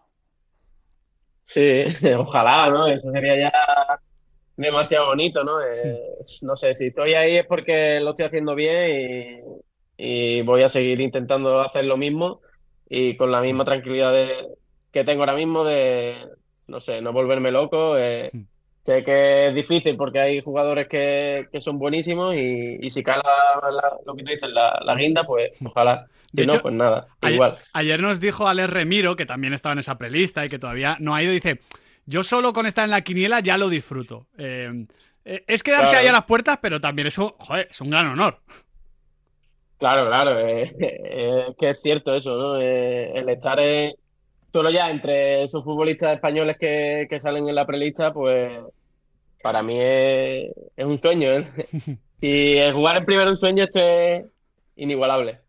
Sí, 1.44 1.84
ojalá, 2.18 2.70
¿no? 2.70 2.88
Eso 2.88 3.12
sería 3.12 3.36
ya 3.38 3.52
demasiado 4.56 5.08
bonito, 5.08 5.44
¿no? 5.44 5.62
Eh, 5.62 6.00
no 6.42 6.56
sé, 6.56 6.74
si 6.74 6.88
estoy 6.88 7.14
ahí 7.14 7.38
es 7.38 7.46
porque 7.48 8.00
lo 8.02 8.12
estoy 8.12 8.26
haciendo 8.28 8.56
bien 8.56 9.44
y, 9.98 10.40
y 10.40 10.42
voy 10.44 10.64
a 10.64 10.70
seguir 10.70 11.02
intentando 11.02 11.62
hacer 11.62 11.86
lo 11.86 11.98
mismo 11.98 12.42
y 12.90 13.18
con 13.18 13.32
la 13.32 13.42
misma 13.42 13.66
tranquilidad 13.66 14.12
de- 14.14 14.48
que 14.94 15.04
tengo 15.04 15.24
ahora 15.24 15.36
mismo 15.36 15.66
de, 15.66 16.16
no 16.68 16.80
sé, 16.80 17.02
no 17.02 17.12
volverme 17.14 17.52
loco. 17.52 17.98
eh, 17.98 18.32
sé 18.86 19.04
que 19.04 19.48
es 19.50 19.56
difícil 19.56 19.98
porque 19.98 20.20
hay 20.20 20.42
jugadores 20.42 20.88
que, 20.90 21.48
que 21.52 21.62
son 21.62 21.80
buenísimos 21.80 22.36
y, 22.36 22.78
y 22.82 22.90
si 22.92 23.04
cae 23.04 23.18
la- 23.18 23.72
la- 23.72 23.98
lo 24.06 24.16
que 24.16 24.24
tú 24.24 24.32
dices, 24.32 24.50
la, 24.52 24.80
la 24.86 24.96
guinda, 24.96 25.24
pues 25.26 25.52
ojalá. 25.66 26.08
Si 26.36 26.38
De 26.38 26.46
no, 26.46 26.54
hecho, 26.54 26.62
pues 26.62 26.74
nada, 26.76 27.08
Ayer, 27.22 27.36
igual. 27.36 27.54
ayer 27.74 28.02
nos 28.02 28.20
dijo 28.20 28.48
Alex 28.48 28.70
Remiro, 28.70 29.16
que 29.16 29.26
también 29.26 29.54
estaba 29.54 29.74
en 29.74 29.80
esa 29.80 29.98
prelista 29.98 30.46
y 30.46 30.50
que 30.50 30.60
todavía 30.60 30.98
no 31.00 31.16
ha 31.16 31.24
ido, 31.24 31.32
dice, 31.32 31.62
yo 32.06 32.24
solo 32.24 32.54
con 32.54 32.66
estar 32.66 32.84
en 32.86 32.92
la 32.92 33.02
quiniela 33.02 33.40
ya 33.40 33.58
lo 33.58 33.70
disfruto. 33.70 34.28
Eh, 34.38 34.86
eh, 35.26 35.44
es 35.48 35.64
quedarse 35.64 35.92
Claro. 35.92 36.02
ahí 36.02 36.08
a 36.08 36.12
las 36.12 36.26
puertas, 36.26 36.60
pero 36.62 36.82
también 36.82 37.08
eso, 37.08 37.36
joder, 37.40 37.68
es 37.72 37.80
un 37.82 37.90
gran 37.92 38.08
honor. 38.08 38.40
Claro, 39.78 40.08
claro, 40.08 40.40
eh, 40.40 40.74
eh, 40.80 41.46
es 41.50 41.56
que 41.58 41.70
es 41.72 41.82
cierto 41.82 42.14
eso, 42.16 42.36
¿no? 42.38 42.58
El 42.60 43.28
estar 43.30 43.60
eh, 43.60 43.96
solo 44.54 44.70
ya 44.70 44.90
entre 44.90 45.44
esos 45.44 45.66
futbolistas 45.66 46.14
españoles 46.14 46.58
que, 46.58 47.08
que 47.10 47.20
salen 47.20 47.50
en 47.50 47.56
la 47.56 47.66
prelista, 47.66 48.14
pues 48.14 48.60
para 49.42 49.64
mí 49.64 49.78
es, 49.80 50.52
es 50.78 50.86
un 50.86 51.00
sueño, 51.00 51.32
¿eh? 51.32 51.48
El 52.22 52.74
jugar 52.74 52.96
en 52.96 53.06
primero 53.06 53.32
un 53.32 53.38
sueño, 53.38 53.66
esto 53.66 53.82
es 53.82 54.24
inigualable. 54.78 55.40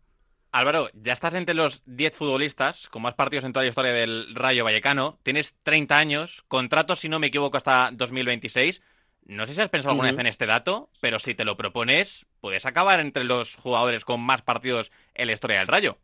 Álvaro, 0.51 0.89
ya 0.93 1.13
estás 1.13 1.33
entre 1.35 1.55
los 1.55 1.83
10 1.85 2.15
futbolistas 2.15 2.89
con 2.89 3.01
más 3.01 3.13
partidos 3.13 3.45
en 3.45 3.53
toda 3.53 3.63
la 3.63 3.69
historia 3.69 3.93
del 3.93 4.35
Rayo 4.35 4.65
Vallecano. 4.65 5.17
Tienes 5.23 5.55
30 5.63 5.97
años, 5.97 6.43
contrato, 6.49 6.97
si 6.97 7.07
no 7.07 7.19
me 7.19 7.27
equivoco, 7.27 7.55
hasta 7.55 7.91
2026. 7.93 8.81
No 9.25 9.45
sé 9.45 9.53
si 9.53 9.61
has 9.61 9.69
pensado 9.69 9.91
alguna 9.91 10.11
vez 10.11 10.19
en 10.19 10.27
este 10.27 10.45
dato, 10.45 10.89
pero 10.99 11.19
si 11.19 11.33
te 11.33 11.45
lo 11.45 11.55
propones, 11.55 12.25
puedes 12.41 12.65
acabar 12.65 12.99
entre 12.99 13.23
los 13.23 13.55
jugadores 13.55 14.03
con 14.03 14.19
más 14.19 14.41
partidos 14.41 14.91
en 15.13 15.27
la 15.27 15.33
historia 15.33 15.59
del 15.59 15.67
Rayo. 15.67 15.97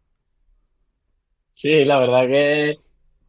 Sí, 1.53 1.84
la 1.86 2.00
verdad 2.00 2.27
que, 2.27 2.77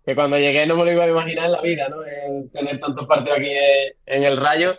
que 0.04 0.14
cuando 0.14 0.38
llegué 0.38 0.66
no 0.66 0.76
me 0.76 0.85
lo 0.85 0.92
iba 0.92 1.04
a 1.04 1.09
imaginar 1.11 1.47
en 1.47 1.52
la 1.52 1.61
vida, 1.62 1.88
¿no? 1.88 1.97
En 2.04 2.50
tener 2.50 2.78
tantos 2.78 3.06
partidos 3.06 3.38
aquí 3.38 3.50
en, 3.50 3.92
en 4.06 4.25
el 4.25 4.37
Rayo, 4.37 4.75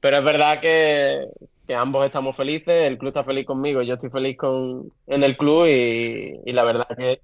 pero 0.00 0.18
es 0.18 0.24
verdad 0.24 0.60
que, 0.60 1.26
que 1.66 1.74
ambos 1.74 2.06
estamos 2.06 2.36
felices, 2.36 2.86
el 2.86 2.98
club 2.98 3.08
está 3.08 3.24
feliz 3.24 3.46
conmigo, 3.46 3.82
yo 3.82 3.94
estoy 3.94 4.10
feliz 4.10 4.36
con, 4.36 4.92
en 5.06 5.24
el 5.24 5.36
club 5.36 5.66
y, 5.66 6.40
y 6.44 6.52
la 6.52 6.64
verdad 6.64 6.88
que, 6.96 7.20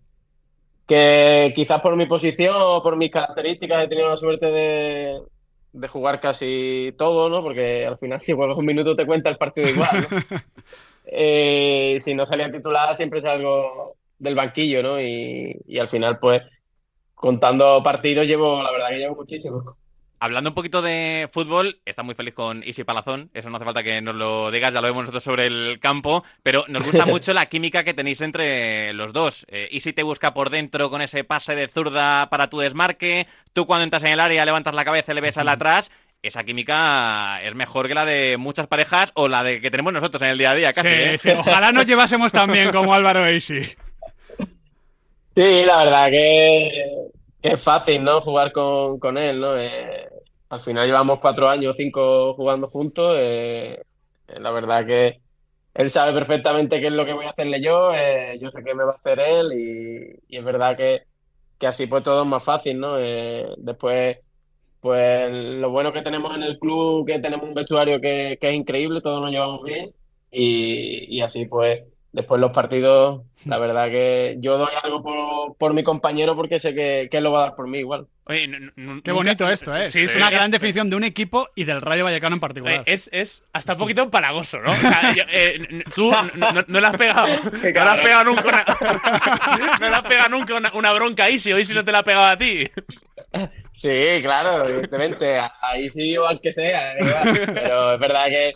que 0.87 1.53
quizás 1.55 1.81
por 1.81 1.97
mi 1.97 2.07
posición 2.07 2.55
o 2.59 2.83
por 2.83 2.97
mis 2.97 3.11
características 3.11 3.85
he 3.85 3.88
tenido 3.88 4.11
la 4.11 4.17
suerte 4.17 4.47
de, 4.47 5.21
de 5.73 5.88
jugar 5.88 6.21
casi 6.21 6.93
todo, 6.99 7.29
¿no? 7.29 7.43
Porque 7.43 7.87
al 7.87 7.99
final 7.99 8.21
si 8.23 8.33
juegas 8.33 8.57
un 8.57 8.67
minuto 8.67 8.97
te 8.97 9.07
cuenta 9.07 9.31
el 9.31 9.38
partido 9.38 9.69
igual, 9.69 10.09
¿no? 10.11 10.38
Eh, 11.07 11.99
si 12.00 12.14
no 12.14 12.25
salía 12.25 12.50
titular 12.50 12.97
siempre 12.97 13.21
salgo 13.21 13.95
del 14.19 14.35
banquillo, 14.35 14.83
¿no? 14.83 14.99
Y, 15.00 15.55
y 15.67 15.79
al 15.79 15.88
final, 15.88 16.19
pues, 16.19 16.43
contando 17.14 17.83
partidos 17.83 18.26
llevo, 18.26 18.62
la 18.62 18.71
verdad 18.71 18.88
que 18.90 18.99
llevo 18.99 19.16
muchísimo. 19.16 19.61
Hablando 20.21 20.50
un 20.50 20.54
poquito 20.54 20.80
de 20.80 21.28
fútbol, 21.33 21.80
está 21.85 22.02
muy 22.02 22.14
feliz 22.14 22.33
con 22.33 22.62
Isi 22.64 22.83
Palazón, 22.83 23.30
eso 23.35 23.50
no 23.50 23.56
hace 23.56 23.66
falta 23.66 23.83
que 23.83 24.00
nos 24.00 24.14
lo 24.14 24.50
digas, 24.50 24.73
ya 24.73 24.80
lo 24.80 24.87
vemos 24.87 25.02
nosotros 25.02 25.25
sobre 25.25 25.47
el 25.47 25.78
campo, 25.80 26.25
pero 26.42 26.64
nos 26.68 26.85
gusta 26.85 27.04
mucho 27.06 27.35
la 27.35 27.44
química 27.47 27.85
que 27.85 27.92
tenéis 27.92 28.23
entre 28.23 28.94
los 28.94 29.12
dos. 29.12 29.44
Eh, 29.50 29.68
Isi 29.71 29.92
te 29.92 30.02
busca 30.02 30.33
por 30.33 30.49
dentro 30.49 30.88
con 30.88 31.02
ese 31.02 31.25
pase 31.25 31.54
de 31.54 31.68
zurda 31.68 32.30
para 32.30 32.49
tu 32.49 32.59
desmarque, 32.59 33.26
tú 33.52 33.66
cuando 33.66 33.85
entras 33.85 34.04
en 34.04 34.12
el 34.12 34.21
área 34.21 34.47
levantas 34.47 34.75
la 34.75 34.87
cabeza 34.87 35.12
y 35.12 35.16
le 35.16 35.21
ves 35.21 35.37
al 35.37 35.49
atrás. 35.49 35.90
Esa 36.23 36.42
química 36.42 37.42
es 37.42 37.54
mejor 37.54 37.87
que 37.87 37.94
la 37.94 38.06
de 38.06 38.38
muchas 38.38 38.66
parejas 38.66 39.12
o 39.12 39.28
la 39.28 39.44
de 39.44 39.61
que 39.61 39.71
tenemos 39.71 39.92
nosotros 39.92 40.23
en 40.23 40.28
el 40.28 40.38
día 40.38 40.52
a 40.52 40.54
día, 40.54 40.73
casi. 40.73 40.88
Sí, 40.88 40.94
¿eh? 40.94 41.18
sí, 41.18 41.30
ojalá 41.33 41.71
nos 41.71 41.85
llevásemos 41.87 42.33
tan 42.33 42.50
bien 42.50 42.73
como 42.73 42.94
Álvaro 42.94 43.26
Eisi. 43.26 43.76
Sí, 45.37 45.64
la 45.64 45.79
verdad 45.85 46.07
que, 46.11 47.09
es 47.43 47.62
fácil, 47.62 48.05
¿no? 48.05 48.21
Jugar 48.21 48.53
con, 48.53 48.99
con 49.00 49.19
él, 49.19 49.41
¿no? 49.41 49.57
Eh, 49.59 50.09
al 50.49 50.61
final 50.61 50.87
llevamos 50.87 51.19
cuatro 51.21 51.49
años, 51.49 51.76
cinco 51.76 52.35
jugando 52.35 52.69
juntos. 52.69 53.17
eh, 53.19 53.83
eh, 54.29 54.41
la 54.41 54.50
verdad 54.53 54.87
que 54.87 55.21
él 55.75 55.91
sabe 55.91 56.12
perfectamente 56.12 56.81
qué 56.81 56.87
es 56.87 56.93
lo 56.93 57.05
que 57.05 57.12
voy 57.14 57.26
a 57.26 57.31
hacerle 57.31 57.61
yo, 57.62 57.91
yo 58.41 58.50
sé 58.50 58.62
qué 58.64 58.75
me 58.75 58.85
va 58.85 58.93
a 58.93 58.95
hacer 58.97 59.19
él 59.21 59.53
y, 59.55 60.35
y 60.37 60.38
es 60.38 60.45
verdad 60.45 60.76
que, 60.76 61.03
que 61.59 61.67
así 61.67 61.87
pues 61.88 62.05
todo 62.05 62.23
es 62.23 62.29
más 62.29 62.45
fácil, 62.45 62.79
¿no? 62.81 62.97
Después, 62.97 64.19
pues 64.81 65.31
lo 65.33 65.71
bueno 65.71 65.93
que 65.93 66.03
tenemos 66.03 66.35
en 66.37 66.43
el 66.45 66.59
club, 66.59 67.07
que 67.07 67.19
tenemos 67.21 67.49
un 67.49 67.55
vestuario 67.55 68.00
que, 68.00 68.38
que 68.41 68.50
es 68.50 68.55
increíble, 68.57 69.00
todos 69.03 69.21
nos 69.23 69.31
llevamos 69.33 69.62
bien 69.64 69.93
y, 70.31 71.17
y 71.19 71.21
así 71.23 71.47
pues 71.47 71.83
después 72.14 72.40
los 72.40 72.52
partidos, 72.52 73.23
la 73.44 73.59
verdad 73.59 73.88
que 73.90 74.37
yo 74.38 74.56
doy 74.56 74.71
algo 74.83 75.02
por, 75.02 75.56
por 75.59 75.75
mi 75.75 75.83
compañero 75.83 76.35
porque 76.37 76.59
sé 76.59 76.75
que, 76.75 77.09
que 77.11 77.16
él 77.18 77.25
lo 77.25 77.33
va 77.33 77.40
a 77.40 77.47
dar 77.49 77.56
por 77.56 77.66
mí 77.68 77.78
igual. 77.78 78.06
Oye, 78.26 78.49
Qué 79.04 79.12
bonito 79.12 79.47
esto, 79.50 79.76
¿eh? 79.76 79.90
Sí, 79.90 80.04
es 80.04 80.12
sí, 80.12 80.16
una 80.16 80.28
es- 80.28 80.33
gran 80.35 80.50
definición 80.50 80.88
de 80.88 80.97
un 80.97 81.04
equipo 81.04 81.49
y 81.54 81.64
del 81.64 81.83
Rayo 81.83 82.04
Vallecano 82.04 82.37
en 82.37 82.38
Eh, 82.38 82.40
particular. 82.40 82.83
Es, 82.87 83.11
es 83.12 83.42
hasta 83.52 83.73
un 83.75 83.80
poquito 83.80 84.02
empalagoso, 84.02 84.59
¿no? 84.61 84.73
O 84.73 84.76
sea, 84.76 85.12
yo- 85.14 85.25
eh, 85.30 85.83
tú 85.94 86.11
no, 86.11 86.52
no- 86.52 86.64
no 86.66 86.80
le 86.80 86.87
has 86.87 86.97
pegado, 86.97 87.26
no 87.52 87.85
le 87.85 87.90
has 87.90 87.99
pegado 87.99 88.25
nunca 88.25 88.44
una, 88.49 88.64
no 89.80 89.88
le 89.90 89.97
has 89.97 90.02
pegado 90.02 90.28
nunca 90.30 90.54
una, 90.54 90.73
una 90.73 90.92
bronca 90.92 91.25
a 91.25 91.30
Isi, 91.30 91.52
hoy 91.52 91.64
si 91.64 91.75
no 91.75 91.85
te 91.85 91.92
la 91.92 91.99
ha 91.99 92.02
pegado 92.04 92.26
a 92.26 92.37
ti. 92.38 92.71
Sí, 93.73 94.23
claro, 94.23 94.66
evidentemente, 94.68 95.38
ahí 95.61 95.90
sí 95.90 96.16
o 96.16 96.26
al 96.26 96.40
que 96.40 96.52
sea, 96.52 96.94
pero 97.54 97.94
es 97.94 98.00
verdad 98.00 98.26
que, 98.26 98.54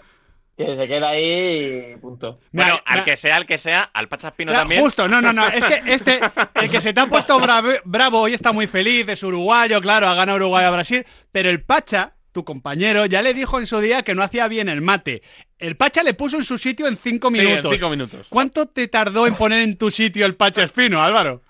que 0.66 0.76
se 0.76 0.88
queda 0.88 1.10
ahí 1.10 1.92
y 1.94 1.96
punto. 1.98 2.40
Bueno, 2.50 2.80
al 2.84 3.04
que 3.04 3.16
sea, 3.16 3.36
al 3.36 3.46
que 3.46 3.58
sea, 3.58 3.82
al 3.94 4.08
Pachaspino 4.08 4.50
mira, 4.50 4.60
también. 4.62 4.82
Justo, 4.82 5.06
no, 5.06 5.22
no, 5.22 5.32
no. 5.32 5.46
Es 5.46 5.64
que 5.64 5.82
este, 5.86 6.20
el 6.56 6.68
que 6.68 6.80
se 6.80 6.92
te 6.92 7.00
ha 7.00 7.06
puesto 7.08 7.38
bravo, 7.38 7.68
bravo 7.84 8.20
hoy 8.20 8.34
está 8.34 8.50
muy 8.52 8.66
feliz, 8.66 9.08
es 9.08 9.22
uruguayo, 9.22 9.80
claro, 9.80 10.08
ha 10.08 10.14
ganado 10.14 10.36
Uruguay 10.36 10.64
a 10.64 10.70
Brasil, 10.70 11.06
pero 11.30 11.48
el 11.48 11.62
Pacha, 11.62 12.14
tu 12.32 12.44
compañero, 12.44 13.06
ya 13.06 13.22
le 13.22 13.34
dijo 13.34 13.58
en 13.60 13.66
su 13.68 13.78
día 13.80 14.02
que 14.02 14.16
no 14.16 14.22
hacía 14.24 14.48
bien 14.48 14.68
el 14.68 14.80
mate. 14.80 15.22
El 15.58 15.76
Pacha 15.76 16.02
le 16.02 16.14
puso 16.14 16.36
en 16.36 16.44
su 16.44 16.58
sitio 16.58 16.88
en 16.88 16.96
cinco 16.96 17.30
Sí, 17.30 17.38
en 17.38 17.46
minutos. 17.46 17.72
cinco 17.72 17.90
minutos. 17.90 18.26
¿Cuánto 18.28 18.66
te 18.66 18.88
tardó 18.88 19.26
en 19.28 19.36
poner 19.36 19.62
en 19.62 19.78
tu 19.78 19.90
sitio 19.92 20.26
el 20.26 20.34
Pacha 20.34 20.64
Espino, 20.64 21.00
Álvaro? 21.02 21.40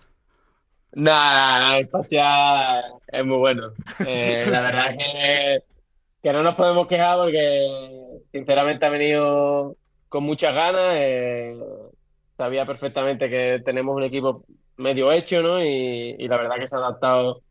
Nada, 0.93 1.59
nada, 1.61 1.79
el 1.79 1.89
Pacha 1.89 2.81
es 3.07 3.25
muy 3.25 3.39
bueno. 3.39 3.73
Eh, 4.07 4.47
la 4.51 4.61
verdad 4.63 4.97
que, 4.99 5.59
que 6.23 6.33
no 6.33 6.43
nos 6.43 6.55
podemos 6.55 6.87
quejar 6.87 7.17
porque 7.19 7.67
sinceramente 8.33 8.87
ha 8.87 8.91
venido 8.91 9.77
con 10.09 10.25
muchas 10.25 10.55
ganas. 10.55 10.95
eh, 10.97 11.57
sabía 12.37 12.67
perfectamente 12.67 13.29
que 13.29 13.61
tenemos 13.65 13.97
un 13.97 14.05
equipo 14.05 14.45
medio 14.77 15.13
hecho, 15.13 15.43
¿no? 15.43 15.63
Y, 15.63 16.17
y 16.19 16.29
la 16.29 16.37
verdad 16.37 16.57
que 16.59 16.69
se 16.69 16.75
ha 16.77 16.79
adaptado 16.79 17.43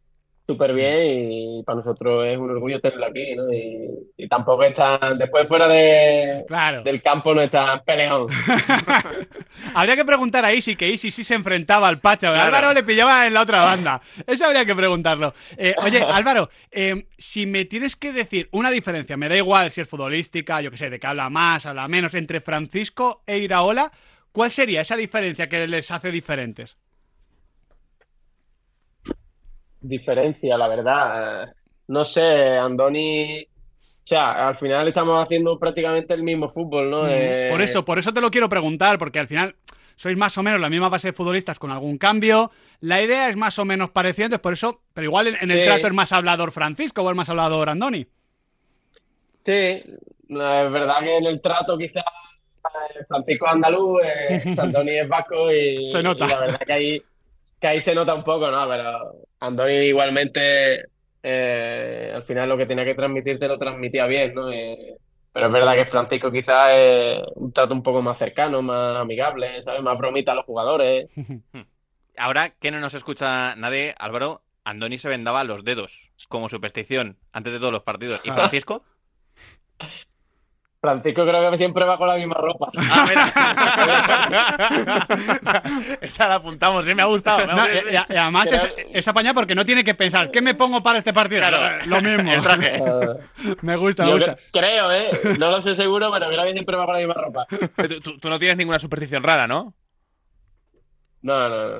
súper 0.48 0.74
bien 0.74 0.96
y 1.32 1.64
para 1.64 1.76
nosotros 1.76 2.26
es 2.26 2.38
un 2.38 2.50
orgullo 2.50 2.80
tenerlo 2.80 3.06
aquí, 3.08 3.36
¿no? 3.36 3.44
Y, 3.54 4.24
y 4.24 4.28
tampoco 4.30 4.64
están, 4.64 5.18
después 5.18 5.46
fuera 5.48 5.68
de, 5.68 6.46
Claro. 6.48 6.84
del 6.84 7.02
campo 7.02 7.36
no 7.36 7.42
están 7.42 7.82
peleón. 7.86 8.28
habría 9.74 9.96
que 9.96 10.06
preguntar 10.06 10.46
a 10.46 10.54
Isi, 10.54 10.76
que 10.76 10.90
Isi 10.90 11.12
sí 11.12 11.24
se 11.24 11.36
enfrentaba 11.36 11.88
al 11.88 12.00
Pacha. 12.00 12.32
pero 12.32 12.44
Álvaro 12.44 12.74
le 12.74 12.84
pillaba 12.84 13.28
en 13.28 13.34
la 13.34 13.42
otra 13.42 13.62
banda. 13.62 14.02
Eso 14.26 14.46
habría 14.46 14.66
que 14.66 14.76
preguntarlo. 14.76 15.34
Eh, 15.58 15.76
oye, 15.84 16.02
Álvaro, 16.10 16.50
eh, 16.72 17.08
si 17.18 17.46
me 17.46 17.66
tienes 17.66 17.96
que 17.96 18.14
decir 18.14 18.48
una 18.52 18.72
diferencia, 18.72 19.18
me 19.18 19.30
da 19.30 19.36
igual 19.36 19.72
si 19.72 19.82
es 19.82 19.88
futbolística, 19.88 20.62
yo 20.62 20.72
qué 20.72 20.78
sé, 20.78 20.90
de 20.90 21.00
que 21.00 21.08
habla 21.08 21.30
más, 21.30 21.66
habla 21.66 21.88
menos, 21.88 22.14
entre 22.16 22.42
Francisco 22.42 23.22
e 23.28 23.38
Iraola, 23.40 23.92
¿cuál 24.32 24.50
sería 24.52 24.82
esa 24.82 24.96
diferencia 24.96 25.48
que 25.48 25.68
les 25.68 25.92
hace 25.92 26.12
diferentes? 26.12 26.78
Diferencia, 29.82 30.58
la 30.58 30.68
verdad. 30.68 31.44
eh, 31.44 31.54
No 31.88 32.04
sé, 32.06 32.58
Andoni, 32.58 33.42
o 33.44 34.08
sea, 34.08 34.48
al 34.50 34.56
final 34.58 34.88
estamos 34.88 35.22
haciendo 35.24 35.58
prácticamente 35.60 36.14
el 36.14 36.24
mismo 36.24 36.50
fútbol, 36.50 36.90
¿no? 36.90 37.08
Eh, 37.08 37.50
Por 37.52 37.62
eso, 37.62 37.86
por 37.86 38.00
eso 38.00 38.14
te 38.14 38.22
lo 38.22 38.32
quiero 38.32 38.50
preguntar, 38.50 38.98
porque 38.98 39.20
al 39.20 39.28
final 39.28 39.56
sois 39.96 40.16
más 40.18 40.38
o 40.38 40.44
menos 40.44 40.60
la 40.60 40.70
misma 40.70 40.90
base 40.90 41.08
de 41.10 41.14
futbolistas 41.14 41.58
con 41.60 41.72
algún 41.72 41.98
cambio. 41.98 42.52
La 42.82 43.02
idea 43.02 43.30
es 43.30 43.36
más 43.36 43.58
o 43.60 43.66
menos 43.66 43.90
parecida, 43.92 44.26
entonces 44.26 44.44
por 44.44 44.54
eso, 44.54 44.82
pero 44.94 45.06
igual 45.06 45.28
en, 45.28 45.36
en 45.42 45.52
el 45.52 45.66
trato 45.66 45.88
es 45.88 45.94
más 45.94 46.12
hablador 46.12 46.52
Francisco 46.52 47.02
o 47.02 47.10
es 47.10 47.16
más 47.16 47.30
hablador 47.30 47.70
Andoni. 47.70 48.06
Sí, 49.44 49.52
es 49.54 49.86
verdad 50.30 51.00
que 51.00 51.18
en 51.18 51.26
el 51.26 51.42
trato 51.42 51.78
quizás 51.78 52.04
eh, 52.04 53.04
Francisco 53.08 53.46
es 53.48 53.52
andaluz, 53.54 54.02
eh, 54.04 54.56
Andoni 54.58 54.92
es 54.98 55.08
vasco 55.08 55.52
y, 55.52 55.90
Se 55.92 56.04
nota. 56.04 56.26
y 56.26 56.28
la 56.28 56.40
verdad 56.42 56.60
que 56.66 56.74
ahí, 56.74 57.02
que 57.60 57.68
ahí 57.68 57.82
se 57.82 57.96
nota 57.96 58.14
un 58.14 58.24
poco, 58.24 58.50
¿no? 58.52 58.68
Pero 58.68 59.16
Andoni 59.40 59.74
igualmente 59.74 60.86
eh, 61.24 62.12
al 62.16 62.24
final 62.24 62.50
lo 62.50 62.58
que 62.58 62.66
tenía 62.66 62.86
que 62.86 62.96
transmitir 62.96 63.40
te 63.40 63.48
lo 63.48 63.58
transmitía 63.58 64.06
bien, 64.06 64.34
¿no? 64.34 64.52
Eh, 64.52 64.96
pero 65.34 65.48
es 65.48 65.54
verdad 65.54 65.74
que 65.76 65.86
Francisco 65.86 66.32
quizás 66.32 66.70
es 66.72 67.22
un 67.36 67.52
trato 67.52 67.74
un 67.74 67.84
poco 67.84 68.02
más 68.02 68.18
cercano, 68.18 68.62
más 68.62 68.96
amigable, 68.98 69.62
¿sabes? 69.62 69.82
Más 69.82 69.98
bromita 69.98 70.32
a 70.32 70.36
los 70.36 70.46
jugadores. 70.46 71.10
Ahora 72.18 72.50
que 72.50 72.72
no 72.72 72.80
nos 72.80 72.94
escucha 72.94 73.56
nadie, 73.56 73.94
Álvaro, 74.00 74.42
Andoni 74.64 74.98
se 74.98 75.10
vendaba 75.10 75.44
los 75.44 75.64
dedos 75.64 76.10
como 76.30 76.50
superstición 76.50 77.18
antes 77.32 77.54
de 77.54 77.60
todos 77.60 77.72
los 77.72 77.84
partidos. 77.84 78.22
¿Y 78.24 78.32
Francisco? 78.32 78.84
Francisco 80.88 81.26
creo 81.26 81.52
que 81.52 81.58
siempre 81.58 81.84
va 81.86 81.98
con 81.98 82.08
la 82.08 82.16
misma 82.16 82.36
ropa. 82.36 82.70
Ah, 82.78 83.06
mira. 83.08 83.34
Esta 86.02 86.28
la 86.28 86.36
apuntamos, 86.36 86.88
¿eh? 86.88 86.96
Me 86.96 87.02
ha 87.02 87.06
gustado. 87.06 87.40
me 87.46 87.52
ha 87.54 87.56
No, 87.56 87.62
gustado. 87.64 87.90
y, 87.90 87.94
y- 87.94 88.14
y 88.14 88.18
además 88.18 88.52
es, 88.52 88.62
Creo- 88.64 88.88
es 88.94 89.08
apañado 89.08 89.36
porque 89.36 89.56
no 89.56 89.66
tiene 89.66 89.84
que 89.84 89.94
pensar, 89.96 90.32
¿qué 90.32 90.42
me 90.42 90.56
pongo 90.56 90.82
para 90.84 91.00
este 91.00 91.14
partido? 91.14 91.42
Claro. 91.42 91.86
Lo 91.86 92.02
mismo. 92.02 92.32
El 92.32 92.42
traje. 92.42 92.82
Me 93.62 93.76
gusta, 93.76 94.06
me 94.06 94.14
gusta. 94.14 94.36
cre- 94.36 94.40
creo, 94.52 94.92
¿eh? 94.92 95.10
No 95.40 95.52
lo 95.52 95.62
sé 95.62 95.76
seguro, 95.76 96.12
pero 96.12 96.28
creo 96.28 96.44
que 96.44 96.52
siempre 96.54 96.76
va 96.76 96.86
con 96.86 96.94
la 96.94 97.00
misma 97.00 97.14
ropa. 97.16 97.46
Tú- 98.04 98.18
tú 98.18 98.30
no 98.30 98.40
tienes 98.40 98.58
ninguna 98.58 98.80
superstición 98.80 99.24
rara, 99.24 99.48
¿no? 99.48 99.74
No, 101.24 101.50
no, 101.50 101.80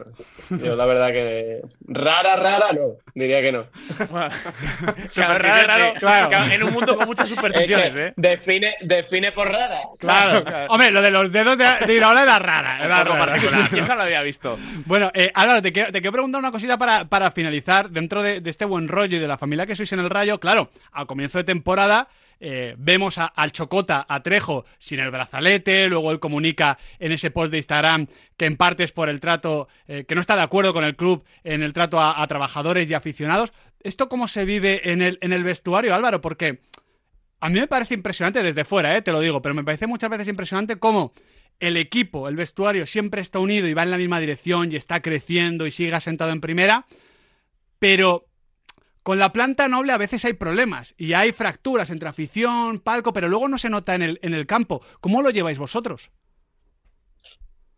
no. 0.50 0.58
Yo 0.58 0.76
la 0.76 0.86
verdad 0.86 1.08
que 1.10 1.62
rara, 1.88 2.36
rara, 2.36 2.74
no. 2.74 2.96
Diría 3.14 3.42
que 3.42 3.52
no. 3.52 3.66
Claro, 5.14 5.38
raro, 5.38 5.68
raro. 5.68 5.94
Claro. 6.00 6.30
Claro, 6.30 6.52
En 6.52 6.64
un 6.64 6.74
mundo 6.74 6.96
con 6.96 7.08
muchas 7.08 7.30
Es 7.30 7.36
supersticiones, 7.36 7.94
que 7.94 8.08
¿eh? 8.08 8.14
define, 8.16 8.76
define 8.82 9.32
por 9.32 9.50
rara. 9.50 9.82
Claro. 10.00 10.44
Hombre, 10.70 10.92
lo 10.92 11.02
de 11.02 11.12
los 11.12 11.32
dedos 11.32 11.58
de, 11.58 11.66
de 11.86 11.94
Iraola 11.94 12.24
era 12.24 12.40
rara. 12.40 12.84
Era 12.84 13.00
Algo 13.02 13.18
particular. 13.18 13.70
Yo 13.72 13.84
eso 13.84 13.96
lo 13.96 14.02
había 14.02 14.22
visto. 14.22 14.58
Bueno, 14.86 15.12
eh, 15.14 15.32
Álvaro, 15.34 15.62
te 15.62 15.72
quiero, 15.72 15.92
te 15.92 16.02
quiero 16.02 16.14
preguntar 16.14 16.40
una 16.40 16.52
cosita 16.52 16.78
para, 16.78 17.06
para 17.06 17.32
finalizar. 17.32 17.90
Dentro 17.90 18.24
de, 18.24 18.42
de 18.42 18.50
este 18.50 18.66
buen 18.66 18.88
rollo 18.88 19.18
y 19.18 19.20
de 19.20 19.28
la 19.28 19.38
familia 19.38 19.66
que 19.66 19.76
sois 19.76 19.92
en 19.94 20.00
el 20.00 20.10
Rayo, 20.10 20.40
claro, 20.40 20.72
al 20.92 21.08
comienzo 21.08 21.38
de 21.38 21.44
temporada 21.44 22.08
eh, 22.40 22.76
vemos 22.78 23.18
a- 23.18 23.26
al 23.26 23.52
Chocota, 23.52 24.06
a 24.08 24.22
Trejo, 24.22 24.66
sin 24.80 25.00
el 25.00 25.12
brazalete. 25.12 25.88
Luego 25.88 26.12
él 26.12 26.20
comunica 26.20 26.78
en 27.00 27.12
ese 27.12 27.32
post 27.32 27.52
de 27.52 27.58
Instagram 27.58 28.08
que 28.38 28.46
en 28.46 28.58
parte 28.58 28.84
es 28.84 28.92
por 28.92 29.10
el 29.10 29.20
trato, 29.20 29.68
eh, 29.88 30.06
que 30.08 30.16
no 30.16 30.22
está 30.22 30.36
de 30.36 30.44
acuerdo 30.44 30.74
con 30.74 30.84
el 30.84 30.96
club 30.96 31.24
en 31.44 31.64
el 31.64 31.74
trato 31.74 32.00
a, 32.00 32.26
trabajadores 32.28 32.90
y 32.90 32.94
aficionados. 32.94 33.52
¿Esto 33.82 34.10
cómo 34.10 34.28
se 34.28 34.46
vive 34.46 34.92
en 34.92 35.02
el, 35.02 35.18
en 35.22 35.34
el 35.34 35.44
vestuario, 35.44 35.94
Álvaro? 35.96 36.22
Porque 36.22 36.60
a 37.40 37.50
mí 37.50 37.60
me 37.60 37.68
parece 37.68 37.94
impresionante 37.94 38.44
desde 38.44 38.66
fuera, 38.66 38.96
eh, 38.98 39.02
te 39.02 39.12
lo 39.12 39.20
digo, 39.20 39.42
pero 39.42 39.56
me 39.56 39.64
parece 39.64 39.88
muchas 39.88 40.10
veces 40.10 40.28
impresionante 40.28 40.78
cómo 40.78 41.14
el 41.60 41.78
equipo, 41.78 42.28
el 42.28 42.36
vestuario, 42.36 42.86
siempre 42.86 43.22
está 43.22 43.40
unido 43.40 43.68
y 43.68 43.74
va 43.74 43.82
en 43.84 43.92
la 43.92 43.98
misma 43.98 44.20
dirección 44.20 44.72
y 44.72 44.76
está 44.76 45.02
creciendo 45.02 45.66
y 45.66 45.72
sigue 45.72 45.94
asentado 45.94 46.32
en 46.32 46.42
primera, 46.42 46.86
pero 47.80 48.27
con 49.08 49.20
la 49.20 49.32
planta 49.32 49.70
noble 49.70 49.94
a 49.94 49.98
veces 49.98 50.26
hay 50.26 50.34
problemas 50.34 50.94
y 50.98 51.14
hay 51.14 51.32
fracturas 51.32 51.92
entre 51.92 52.10
afición, 52.10 52.82
palco, 52.82 53.14
pero 53.14 53.30
luego 53.30 53.48
no 53.48 53.58
se 53.58 53.70
nota 53.70 53.96
en 53.96 54.02
el, 54.02 54.20
en 54.22 54.34
el 54.34 54.46
campo. 54.46 54.82
¿Cómo 55.00 55.22
lo 55.22 55.30
lleváis 55.30 55.58
vosotros? 55.58 56.12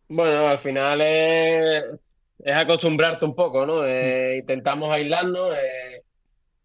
Bueno, 0.08 0.48
al 0.48 0.58
final 0.58 1.00
es, 1.02 1.84
es 2.40 2.56
acostumbrarte 2.58 3.26
un 3.26 3.36
poco, 3.36 3.64
¿no? 3.64 3.86
Eh, 3.86 4.38
intentamos 4.40 4.92
aislarnos. 4.92 5.56
eh, 5.56 6.02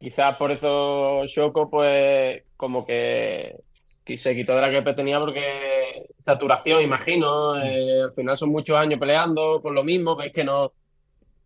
quizás 0.00 0.34
por 0.38 0.50
eso 0.50 1.26
Choco, 1.26 1.68
pues, 1.68 2.44
como 2.56 2.86
que, 2.86 3.56
que 4.02 4.16
se 4.16 4.34
quitó 4.34 4.54
de 4.54 4.62
la 4.62 4.70
que 4.82 4.94
tenía 4.94 5.20
porque 5.20 6.06
saturación, 6.24 6.80
imagino. 6.80 7.62
eh, 7.62 8.04
al 8.04 8.14
final 8.14 8.38
son 8.38 8.48
muchos 8.48 8.78
años 8.78 8.98
peleando 8.98 9.60
por 9.60 9.74
lo 9.74 9.84
mismo, 9.84 10.16
ves 10.16 10.32
que 10.32 10.42
no, 10.42 10.72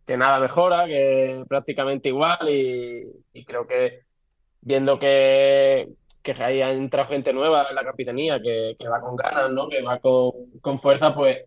que 0.09 0.17
nada 0.17 0.41
mejora, 0.41 0.87
que 0.87 1.45
prácticamente 1.47 2.09
igual. 2.09 2.49
Y, 2.49 3.45
creo 3.45 3.67
que 3.67 4.05
viendo 4.63 4.99
que, 4.99 5.91
que 6.23 6.33
ahí 6.43 6.63
ha 6.63 6.73
entrado 6.73 7.09
gente 7.11 7.33
nueva 7.33 7.67
en 7.69 7.75
la 7.75 7.85
capitanía, 7.85 8.41
que, 8.41 8.75
que 8.79 8.89
va 8.89 9.01
con 9.01 9.17
ganas, 9.17 9.51
¿no? 9.51 9.69
Que 9.69 9.83
va 9.83 9.99
con, 10.01 10.33
con 10.63 10.79
fuerza, 10.79 11.15
pues. 11.15 11.45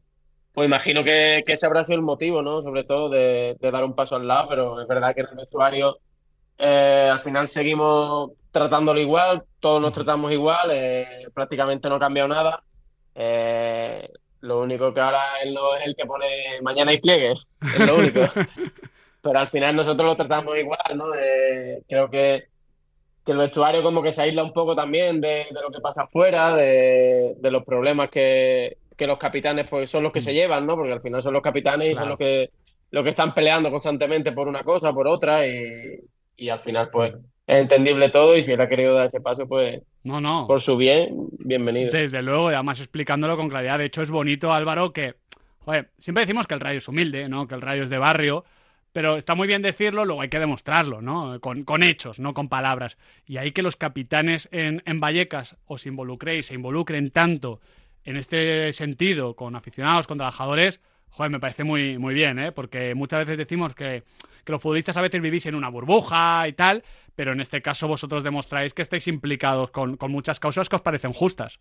Pues 0.53 0.67
imagino 0.67 1.03
que, 1.03 1.43
que 1.45 1.53
ese 1.53 1.65
habrá 1.65 1.83
sido 1.83 1.97
el 1.97 2.05
motivo, 2.05 2.41
¿no? 2.41 2.61
Sobre 2.61 2.83
todo 2.83 3.09
de, 3.09 3.55
de 3.59 3.71
dar 3.71 3.83
un 3.83 3.95
paso 3.95 4.15
al 4.17 4.27
lado, 4.27 4.49
pero 4.49 4.81
es 4.81 4.87
verdad 4.87 5.15
que 5.15 5.21
en 5.21 5.27
el 5.31 5.35
vestuario 5.37 5.97
eh, 6.57 7.09
al 7.11 7.21
final 7.21 7.47
seguimos 7.47 8.31
tratándolo 8.51 8.99
igual, 8.99 9.43
todos 9.59 9.81
nos 9.81 9.93
tratamos 9.93 10.31
igual, 10.31 10.69
eh, 10.71 11.27
prácticamente 11.33 11.89
no 11.89 11.95
ha 11.95 11.99
cambiado 11.99 12.27
nada. 12.27 12.63
Eh, 13.15 14.07
lo 14.41 14.61
único 14.61 14.93
que 14.93 14.99
ahora 14.99 15.41
él 15.43 15.53
no 15.53 15.75
es 15.75 15.85
el 15.85 15.95
que 15.95 16.05
pone 16.05 16.61
mañana 16.61 16.91
hay 16.91 16.99
pliegues, 16.99 17.47
es 17.61 17.87
lo 17.87 17.95
único. 17.97 18.21
Pero 19.21 19.39
al 19.39 19.47
final 19.47 19.75
nosotros 19.75 20.09
lo 20.09 20.15
tratamos 20.15 20.57
igual, 20.57 20.79
¿no? 20.95 21.13
Eh, 21.15 21.83
creo 21.87 22.09
que, 22.09 22.45
que 23.25 23.31
el 23.33 23.37
vestuario 23.37 23.83
como 23.83 24.01
que 24.01 24.13
se 24.13 24.23
aísla 24.23 24.43
un 24.43 24.53
poco 24.53 24.75
también 24.75 25.21
de, 25.21 25.47
de 25.51 25.61
lo 25.61 25.71
que 25.71 25.81
pasa 25.81 26.03
afuera, 26.03 26.55
de, 26.55 27.35
de 27.37 27.51
los 27.51 27.63
problemas 27.63 28.09
que, 28.09 28.77
que 28.97 29.07
los 29.07 29.17
capitanes 29.19 29.69
pues 29.69 29.89
son 29.89 30.03
los 30.03 30.11
que 30.11 30.21
se 30.21 30.33
llevan, 30.33 30.65
¿no? 30.65 30.75
Porque 30.75 30.93
al 30.93 31.01
final 31.01 31.21
son 31.21 31.33
los 31.33 31.43
capitanes 31.43 31.91
y 31.91 31.95
son 31.95 32.09
los 32.09 32.17
que, 32.17 32.51
los 32.91 33.03
que 33.03 33.09
están 33.11 33.33
peleando 33.33 33.69
constantemente 33.71 34.31
por 34.31 34.47
una 34.47 34.63
cosa, 34.63 34.93
por 34.93 35.07
otra, 35.07 35.47
y, 35.47 35.99
y 36.35 36.49
al 36.49 36.59
final 36.61 36.89
pues 36.91 37.13
es 37.51 37.61
entendible 37.61 38.09
todo 38.09 38.37
y 38.37 38.43
si 38.43 38.51
él 38.53 38.61
ha 38.61 38.69
querido 38.69 38.93
dar 38.93 39.05
ese 39.07 39.19
paso, 39.19 39.47
pues 39.47 39.81
No, 40.03 40.21
no. 40.21 40.45
por 40.47 40.61
su 40.61 40.77
bien, 40.77 41.27
bienvenido. 41.39 41.91
Desde 41.91 42.21
luego, 42.21 42.49
y 42.49 42.53
además 42.53 42.79
explicándolo 42.79 43.35
con 43.35 43.49
claridad. 43.49 43.77
De 43.77 43.85
hecho, 43.85 44.01
es 44.01 44.09
bonito, 44.09 44.53
Álvaro, 44.53 44.93
que, 44.93 45.15
joder, 45.59 45.89
siempre 45.99 46.23
decimos 46.23 46.47
que 46.47 46.53
el 46.53 46.61
rayo 46.61 46.77
es 46.77 46.87
humilde, 46.87 47.27
¿no? 47.27 47.47
Que 47.47 47.55
el 47.55 47.61
rayo 47.61 47.83
es 47.83 47.89
de 47.89 47.97
barrio, 47.97 48.45
pero 48.93 49.17
está 49.17 49.35
muy 49.35 49.47
bien 49.47 49.61
decirlo, 49.61 50.05
luego 50.05 50.21
hay 50.21 50.29
que 50.29 50.39
demostrarlo, 50.39 51.01
¿no? 51.01 51.39
Con, 51.41 51.63
con 51.63 51.83
hechos, 51.83 52.19
no 52.19 52.33
con 52.33 52.47
palabras. 52.49 52.97
Y 53.25 53.35
ahí 53.37 53.51
que 53.51 53.61
los 53.61 53.75
capitanes 53.75 54.47
en, 54.51 54.81
en 54.85 54.99
Vallecas 55.01 55.57
os 55.65 55.85
involucréis, 55.85 56.45
se 56.47 56.53
involucren 56.55 57.11
tanto 57.11 57.59
en 58.05 58.15
este 58.15 58.71
sentido 58.73 59.35
con 59.35 59.55
aficionados, 59.57 60.07
con 60.07 60.17
trabajadores, 60.17 60.79
joder, 61.09 61.31
me 61.31 61.39
parece 61.41 61.65
muy, 61.65 61.97
muy 61.97 62.13
bien, 62.13 62.39
¿eh? 62.39 62.51
Porque 62.53 62.95
muchas 62.95 63.19
veces 63.19 63.37
decimos 63.37 63.75
que, 63.75 64.03
que 64.45 64.51
los 64.51 64.61
futbolistas 64.61 64.95
a 64.97 65.01
veces 65.01 65.21
vivís 65.21 65.45
en 65.45 65.55
una 65.55 65.69
burbuja 65.69 66.47
y 66.47 66.53
tal, 66.53 66.83
pero 67.15 67.33
en 67.33 67.41
este 67.41 67.61
caso 67.61 67.87
vosotros 67.87 68.23
demostráis 68.23 68.73
que 68.73 68.81
estáis 68.81 69.07
implicados 69.07 69.71
con, 69.71 69.97
con 69.97 70.11
muchas 70.11 70.39
causas 70.39 70.69
que 70.69 70.75
os 70.75 70.81
parecen 70.81 71.13
justas. 71.13 71.59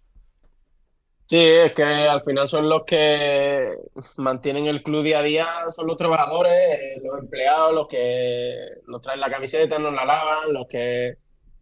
Sí, 1.27 1.39
es 1.39 1.73
que 1.75 1.85
al 1.85 2.23
final 2.23 2.49
son 2.49 2.69
los 2.69 2.83
que 2.85 3.69
mantienen 4.17 4.67
el 4.67 4.83
club 4.83 5.05
día 5.05 5.21
a 5.21 5.23
día, 5.23 5.47
son 5.71 5.87
los 5.87 5.97
trabajadores, 5.97 6.53
eh, 6.53 7.01
los 7.05 7.21
empleados, 7.21 7.73
los 7.73 7.87
que 7.87 8.53
nos 8.89 9.01
traen 9.01 9.21
la 9.21 9.31
camiseta, 9.31 9.79
nos 9.79 9.95
la 9.95 10.05
lavan, 10.05 10.53
los 10.53 10.67
que 10.67 11.15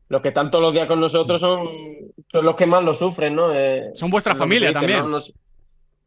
los 0.09 0.23
que 0.23 0.29
están 0.29 0.51
todos 0.51 0.65
los 0.65 0.73
días 0.73 0.87
con 0.87 1.01
nosotros 1.01 1.39
son, 1.39 1.69
son 2.33 2.45
los 2.47 2.57
que 2.57 2.65
más 2.65 2.83
lo 2.83 2.95
sufren, 2.95 3.35
¿no? 3.35 3.53
Eh, 3.55 3.91
Son 3.95 4.11
vuestra 4.11 4.35
familia 4.35 4.73
también. 4.73 5.01
¿no? 5.01 5.09
Nos- 5.09 5.35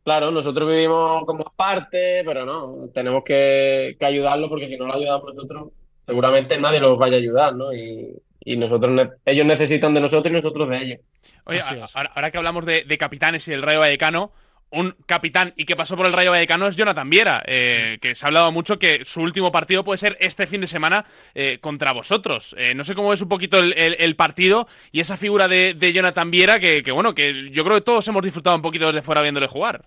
claro, 0.03 0.31
nosotros 0.31 0.67
vivimos 0.67 1.23
como 1.27 1.43
parte, 1.55 2.23
pero 2.25 2.43
no, 2.43 2.89
tenemos 2.91 3.23
que, 3.23 3.95
que 3.99 4.05
ayudarlo 4.07 4.49
porque 4.49 4.69
si 4.69 4.75
no 4.75 4.87
lo 4.87 4.95
ayudamos 4.95 5.35
nosotros, 5.35 5.67
seguramente 6.05 6.57
nadie 6.59 6.79
los 6.79 6.97
vaya 6.97 7.15
a 7.15 7.19
ayudar, 7.19 7.55
¿no? 7.55 7.73
Y, 7.73 8.13
y 8.43 8.55
nosotros, 8.57 8.91
ne- 8.91 9.09
ellos 9.25 9.45
necesitan 9.45 9.93
de 9.93 10.01
nosotros 10.01 10.31
y 10.31 10.35
nosotros 10.35 10.69
de 10.69 10.77
ellos. 10.77 10.99
Oye, 11.45 11.61
ahora, 11.93 12.11
ahora 12.15 12.31
que 12.31 12.37
hablamos 12.37 12.65
de, 12.65 12.83
de 12.83 12.97
capitanes 12.97 13.47
y 13.47 13.51
del 13.51 13.61
Rayo 13.61 13.79
Vallecano, 13.79 14.31
un 14.73 14.95
capitán 15.05 15.53
y 15.57 15.65
que 15.65 15.75
pasó 15.75 15.97
por 15.97 16.05
el 16.05 16.13
Rayo 16.13 16.31
Vallecano 16.31 16.65
es 16.67 16.77
Jonathan 16.77 17.09
Viera, 17.09 17.43
eh, 17.45 17.97
que 18.01 18.15
se 18.15 18.25
ha 18.25 18.27
hablado 18.27 18.53
mucho 18.53 18.79
que 18.79 19.01
su 19.03 19.21
último 19.21 19.51
partido 19.51 19.83
puede 19.83 19.97
ser 19.97 20.15
este 20.21 20.47
fin 20.47 20.61
de 20.61 20.67
semana 20.67 21.05
eh, 21.35 21.57
contra 21.59 21.91
vosotros. 21.91 22.55
Eh, 22.57 22.73
no 22.73 22.85
sé 22.85 22.95
cómo 22.95 23.11
es 23.11 23.21
un 23.21 23.27
poquito 23.27 23.59
el, 23.59 23.73
el- 23.77 23.97
el 23.99 24.15
partido 24.15 24.67
y 24.93 25.01
esa 25.01 25.17
figura 25.17 25.49
de, 25.49 25.73
de 25.77 25.91
Jonathan 25.93 26.31
Viera 26.31 26.59
que, 26.59 26.83
que, 26.83 26.91
bueno, 26.91 27.13
que 27.13 27.51
yo 27.51 27.63
creo 27.65 27.75
que 27.75 27.81
todos 27.81 28.07
hemos 28.07 28.23
disfrutado 28.23 28.55
un 28.55 28.61
poquito 28.61 28.87
desde 28.87 29.01
fuera 29.01 29.21
viéndole 29.21 29.47
jugar. 29.47 29.85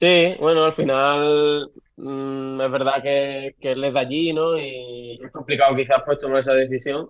Sí, 0.00 0.34
bueno, 0.38 0.64
al 0.64 0.74
final 0.74 1.70
mm, 1.96 2.60
es 2.60 2.70
verdad 2.70 3.02
que, 3.02 3.56
que 3.60 3.72
él 3.72 3.84
es 3.84 3.94
de 3.94 4.00
allí, 4.00 4.32
¿no? 4.32 4.58
Y 4.58 5.20
es 5.22 5.32
complicado 5.32 5.76
quizás 5.76 6.02
pues 6.04 6.18
tomar 6.18 6.38
esa 6.38 6.52
decisión. 6.54 7.08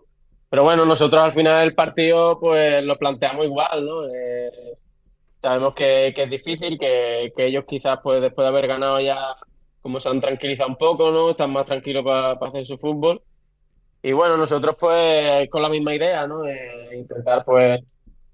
Pero 0.49 0.63
bueno, 0.65 0.85
nosotros 0.85 1.23
al 1.23 1.33
final 1.33 1.65
el 1.65 1.75
partido 1.75 2.39
pues 2.41 2.83
lo 2.85 2.97
planteamos 2.97 3.47
igual, 3.47 3.85
¿no? 3.85 4.05
Eh, 4.07 4.51
sabemos 5.43 5.75
que, 5.75 6.13
que 6.15 6.25
es 6.25 6.31
difícil, 6.31 6.79
que, 6.79 7.33
que 7.37 7.47
ellos 7.47 7.65
quizás 7.67 7.99
pues 8.03 8.21
después 8.23 8.45
de 8.45 8.49
haber 8.49 8.67
ganado 8.67 9.01
ya 9.01 9.37
como 9.83 10.01
se 10.01 10.09
han 10.09 10.21
tranquilizado 10.21 10.69
un 10.71 10.77
poco, 10.77 11.11
¿no? 11.11 11.31
Están 11.31 11.53
más 11.53 11.67
tranquilos 11.67 12.05
para 12.05 12.33
hacer 12.33 12.65
su 12.67 12.79
fútbol. 12.79 13.23
Y 14.03 14.13
bueno, 14.13 14.37
nosotros 14.37 14.77
pues 14.79 15.49
con 15.51 15.63
la 15.63 15.69
misma 15.69 15.95
idea, 15.95 16.27
¿no? 16.27 16.47
Eh, 16.47 16.97
intentar 16.99 17.45
pues 17.45 17.81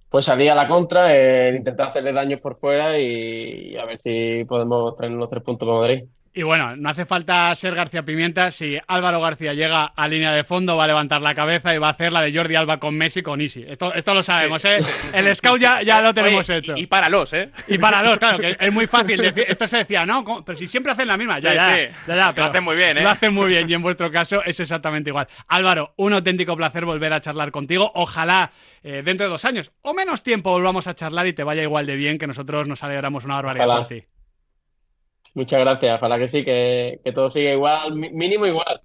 pues 0.08 0.26
salir 0.26 0.50
a 0.50 0.54
la 0.54 0.68
contra, 0.68 1.16
eh, 1.16 1.56
intentar 1.56 1.88
hacerle 1.88 2.12
daños 2.12 2.40
por 2.40 2.56
fuera 2.56 2.98
y, 2.98 3.72
y 3.72 3.76
a 3.78 3.86
ver 3.86 3.98
si 4.00 4.44
podemos 4.46 4.94
traer 4.94 5.12
los 5.12 5.30
tres 5.30 5.42
puntos 5.42 5.66
para 5.66 5.80
Madrid. 5.80 6.04
Y 6.34 6.44
bueno, 6.44 6.76
no 6.76 6.88
hace 6.88 7.04
falta 7.04 7.54
ser 7.54 7.74
García 7.74 8.04
Pimienta. 8.04 8.50
Si 8.52 8.78
Álvaro 8.86 9.20
García 9.20 9.52
llega 9.52 9.84
a 9.84 10.08
línea 10.08 10.32
de 10.32 10.44
fondo, 10.44 10.78
va 10.78 10.84
a 10.84 10.86
levantar 10.86 11.20
la 11.20 11.34
cabeza 11.34 11.74
y 11.74 11.78
va 11.78 11.88
a 11.88 11.90
hacer 11.90 12.10
la 12.10 12.22
de 12.22 12.34
Jordi 12.34 12.54
Alba 12.54 12.78
con 12.78 12.96
Messi 12.96 13.20
con 13.22 13.42
Isi. 13.42 13.62
Esto, 13.68 13.92
esto 13.92 14.14
lo 14.14 14.22
sabemos, 14.22 14.64
¿eh? 14.64 14.78
El 15.12 15.34
scout 15.36 15.60
ya, 15.60 15.82
ya 15.82 16.00
lo 16.00 16.14
tenemos 16.14 16.48
Oye, 16.48 16.58
hecho. 16.60 16.74
Y, 16.74 16.84
y 16.84 16.86
páralos, 16.86 17.34
¿eh? 17.34 17.50
Y 17.68 17.76
para 17.76 18.02
los, 18.02 18.18
claro, 18.18 18.38
que 18.38 18.56
es 18.58 18.72
muy 18.72 18.86
fácil 18.86 19.20
decir, 19.20 19.44
esto 19.46 19.68
se 19.68 19.76
decía, 19.76 20.06
no, 20.06 20.24
¿cómo? 20.24 20.42
pero 20.42 20.56
si 20.56 20.66
siempre 20.66 20.92
hacen 20.92 21.06
la 21.08 21.18
misma, 21.18 21.38
ya, 21.38 21.50
Sí, 21.50 21.56
ya, 21.56 21.76
sí. 21.76 21.82
ya, 22.08 22.16
ya, 22.16 22.26
Lo 22.28 22.34
pero 22.34 22.46
hacen 22.46 22.64
muy 22.64 22.76
bien, 22.76 22.96
¿eh? 22.96 23.02
Lo 23.02 23.10
hacen 23.10 23.34
muy 23.34 23.48
bien 23.48 23.68
y 23.68 23.74
en 23.74 23.82
vuestro 23.82 24.10
caso 24.10 24.42
es 24.42 24.58
exactamente 24.58 25.10
igual. 25.10 25.28
Álvaro, 25.48 25.92
un 25.96 26.14
auténtico 26.14 26.56
placer 26.56 26.86
volver 26.86 27.12
a 27.12 27.20
charlar 27.20 27.50
contigo. 27.50 27.92
Ojalá 27.94 28.52
eh, 28.82 29.02
dentro 29.04 29.26
de 29.26 29.30
dos 29.32 29.44
años 29.44 29.70
o 29.82 29.92
menos 29.92 30.22
tiempo 30.22 30.50
volvamos 30.50 30.86
a 30.86 30.94
charlar 30.94 31.26
y 31.26 31.34
te 31.34 31.44
vaya 31.44 31.62
igual 31.62 31.84
de 31.84 31.94
bien 31.96 32.16
que 32.16 32.26
nosotros 32.26 32.66
nos 32.66 32.82
alegramos 32.82 33.24
una 33.26 33.34
barbaridad 33.34 33.66
Ojalá. 33.68 33.80
por 33.86 33.88
ti. 33.88 34.04
Muchas 35.34 35.60
gracias, 35.60 35.96
ojalá 35.98 36.18
que 36.18 36.28
sí, 36.28 36.44
que, 36.44 37.00
que 37.02 37.12
todo 37.12 37.30
siga 37.30 37.52
igual, 37.52 37.94
mínimo 37.94 38.46
igual. 38.46 38.80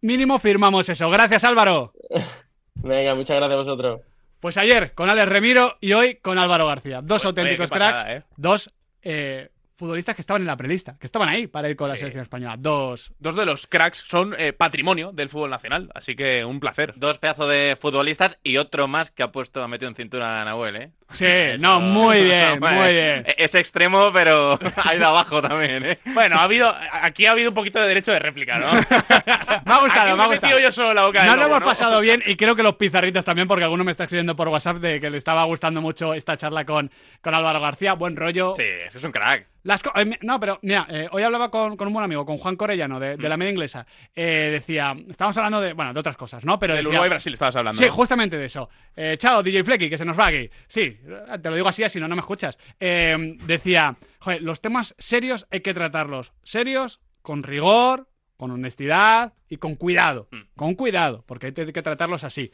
Mínimo 0.00 0.38
firmamos 0.38 0.88
eso. 0.88 1.08
Gracias, 1.10 1.44
Álvaro. 1.44 1.92
Venga, 2.74 3.14
muchas 3.14 3.36
gracias 3.36 3.54
a 3.54 3.62
vosotros. 3.62 4.00
Pues 4.40 4.58
ayer 4.58 4.92
con 4.92 5.08
Alex 5.08 5.28
Remiro 5.28 5.78
y 5.80 5.94
hoy 5.94 6.16
con 6.16 6.38
Álvaro 6.38 6.66
García. 6.66 7.00
Dos 7.02 7.22
Oye, 7.22 7.28
auténticos 7.28 7.70
pasada, 7.70 8.04
cracks, 8.04 8.10
¿eh? 8.10 8.26
dos 8.36 8.70
eh, 9.00 9.48
futbolistas 9.78 10.14
que 10.14 10.20
estaban 10.20 10.42
en 10.42 10.46
la 10.46 10.56
prelista, 10.58 10.98
que 10.98 11.06
estaban 11.06 11.30
ahí 11.30 11.46
para 11.46 11.70
ir 11.70 11.76
con 11.76 11.88
la 11.88 11.96
selección 11.96 12.22
española. 12.22 12.56
Dos. 12.58 13.12
Dos 13.18 13.36
de 13.36 13.46
los 13.46 13.66
cracks 13.66 14.04
son 14.06 14.34
eh, 14.38 14.52
patrimonio 14.52 15.12
del 15.12 15.30
fútbol 15.30 15.48
nacional, 15.48 15.90
así 15.94 16.14
que 16.14 16.44
un 16.44 16.60
placer. 16.60 16.92
Dos 16.96 17.18
pedazos 17.18 17.48
de 17.48 17.78
futbolistas 17.80 18.38
y 18.42 18.58
otro 18.58 18.86
más 18.86 19.10
que 19.10 19.22
ha 19.22 19.32
puesto, 19.32 19.62
ha 19.62 19.68
metido 19.68 19.88
en 19.88 19.94
cintura 19.94 20.42
a 20.42 20.44
Nahuel, 20.44 20.76
¿eh? 20.76 20.90
Sí, 21.12 21.26
no, 21.60 21.80
muy 21.80 22.22
bien, 22.24 22.58
muy 22.60 22.92
bien. 22.92 23.24
Es 23.38 23.54
extremo, 23.54 24.10
pero 24.12 24.58
ha 24.84 24.94
ido 24.94 25.06
abajo 25.06 25.40
también, 25.42 25.84
¿eh? 25.84 25.98
Bueno, 26.06 26.36
ha 26.36 26.42
habido, 26.44 26.72
aquí 27.02 27.26
ha 27.26 27.32
habido 27.32 27.50
un 27.50 27.54
poquito 27.54 27.80
de 27.80 27.88
derecho 27.88 28.10
de 28.12 28.18
réplica, 28.18 28.58
¿no? 28.58 28.72
me 28.74 29.72
ha 29.72 29.80
gustado, 29.80 30.16
me 30.16 30.22
ha 30.22 30.26
gustado. 30.26 30.58
yo 30.58 30.72
solo 30.72 30.92
la 30.94 31.06
boca 31.06 31.24
No 31.24 31.36
lo 31.36 31.46
hemos 31.46 31.60
¿no? 31.60 31.66
pasado 31.66 32.00
bien 32.00 32.22
y 32.26 32.36
creo 32.36 32.56
que 32.56 32.62
los 32.62 32.74
pizarritas 32.76 33.24
también, 33.24 33.46
porque 33.46 33.64
alguno 33.64 33.84
me 33.84 33.92
está 33.92 34.04
escribiendo 34.04 34.34
por 34.34 34.48
WhatsApp 34.48 34.78
de 34.78 35.00
que 35.00 35.10
le 35.10 35.18
estaba 35.18 35.44
gustando 35.44 35.80
mucho 35.80 36.14
esta 36.14 36.36
charla 36.36 36.64
con, 36.64 36.90
con 37.20 37.34
Álvaro 37.34 37.60
García. 37.60 37.92
Buen 37.94 38.16
rollo. 38.16 38.54
Sí, 38.56 38.64
eso 38.86 38.98
es 38.98 39.04
un 39.04 39.12
crack. 39.12 39.46
Las 39.62 39.82
co- 39.82 39.92
eh, 39.98 40.18
no, 40.20 40.38
pero 40.38 40.58
mira, 40.60 40.86
eh, 40.90 41.08
hoy 41.10 41.22
hablaba 41.22 41.50
con, 41.50 41.76
con 41.78 41.86
un 41.86 41.94
buen 41.94 42.04
amigo, 42.04 42.26
con 42.26 42.36
Juan 42.36 42.54
Corellano, 42.56 43.00
de, 43.00 43.16
de 43.16 43.28
la 43.30 43.36
media 43.38 43.50
inglesa. 43.52 43.86
Eh, 44.14 44.50
decía, 44.52 44.94
estábamos 45.08 45.36
hablando 45.38 45.60
de, 45.62 45.72
bueno, 45.72 45.94
de 45.94 46.00
otras 46.00 46.18
cosas, 46.18 46.44
¿no? 46.44 46.58
Pero 46.58 46.74
Del 46.74 46.84
decía- 46.84 46.98
Uruguay-Brasil 46.98 47.32
estabas 47.32 47.56
hablando. 47.56 47.78
Sí, 47.80 47.86
¿no? 47.86 47.92
justamente 47.94 48.36
de 48.36 48.44
eso. 48.44 48.68
Eh, 48.94 49.16
chao, 49.18 49.42
DJ 49.42 49.64
Flecky, 49.64 49.88
que 49.88 49.96
se 49.96 50.04
nos 50.04 50.18
va 50.18 50.26
aquí. 50.26 50.50
Sí, 50.68 50.93
te 51.42 51.50
lo 51.50 51.56
digo 51.56 51.68
así, 51.68 51.88
si 51.88 52.00
no, 52.00 52.08
no 52.08 52.14
me 52.16 52.20
escuchas. 52.20 52.58
Eh, 52.80 53.36
decía, 53.46 53.96
joder, 54.20 54.42
los 54.42 54.60
temas 54.60 54.94
serios 54.98 55.46
hay 55.50 55.60
que 55.60 55.74
tratarlos. 55.74 56.32
Serios, 56.42 57.00
con 57.22 57.42
rigor, 57.42 58.08
con 58.36 58.50
honestidad 58.50 59.32
y 59.48 59.56
con 59.58 59.76
cuidado. 59.76 60.28
Mm. 60.30 60.40
Con 60.56 60.74
cuidado, 60.74 61.24
porque 61.26 61.46
hay 61.46 61.52
que 61.72 61.82
tratarlos 61.82 62.24
así. 62.24 62.50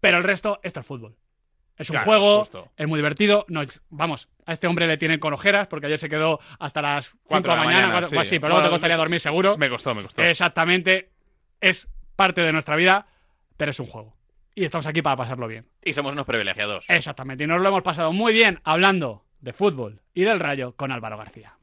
Pero 0.00 0.18
el 0.18 0.24
resto, 0.24 0.60
esto 0.62 0.80
es 0.80 0.86
fútbol. 0.86 1.16
Es 1.76 1.90
un 1.90 1.94
Claro, 1.94 2.04
juego, 2.06 2.38
justo. 2.38 2.70
es 2.76 2.86
muy 2.86 2.98
divertido. 2.98 3.46
No, 3.48 3.62
vamos, 3.88 4.28
a 4.46 4.52
este 4.52 4.66
hombre 4.68 4.86
le 4.86 4.96
tienen 4.96 5.18
con 5.18 5.32
ojeras 5.34 5.66
porque 5.66 5.86
ayer 5.86 5.98
se 5.98 6.08
quedó 6.08 6.38
hasta 6.60 6.80
las 6.80 7.10
4 7.10 7.18
Cuatro 7.24 7.52
de 7.52 7.58
la 7.58 7.64
mañana. 7.64 8.02
sí. 8.02 8.14
pues 8.14 8.28
sí, 8.28 8.38
pero 8.38 8.50
luego 8.50 8.64
te 8.64 8.70
costaría 8.70 8.96
dormir 8.96 9.20
seguro. 9.20 9.56
Me 9.58 9.68
costó, 9.68 9.92
me 9.94 10.02
costó. 10.02 10.22
Exactamente. 10.22 11.10
Es 11.60 11.88
parte 12.14 12.42
de 12.42 12.52
nuestra 12.52 12.76
vida, 12.76 13.06
pero 13.56 13.72
es 13.72 13.80
un 13.80 13.86
juego. 13.86 14.14
Y 14.54 14.64
estamos 14.64 14.86
aquí 14.86 15.02
para 15.02 15.16
pasarlo 15.16 15.48
bien. 15.48 15.66
Y 15.82 15.92
somos 15.92 16.12
unos 16.12 16.26
privilegiados. 16.26 16.84
Exactamente. 16.88 17.44
Y 17.44 17.46
nos 17.46 17.60
lo 17.60 17.68
hemos 17.68 17.82
pasado 17.82 18.12
muy 18.12 18.32
bien 18.32 18.60
hablando 18.64 19.24
de 19.40 19.52
fútbol 19.52 20.00
y 20.14 20.22
del 20.22 20.40
rayo 20.40 20.74
con 20.76 20.92
Álvaro 20.92 21.18
García. 21.18 21.54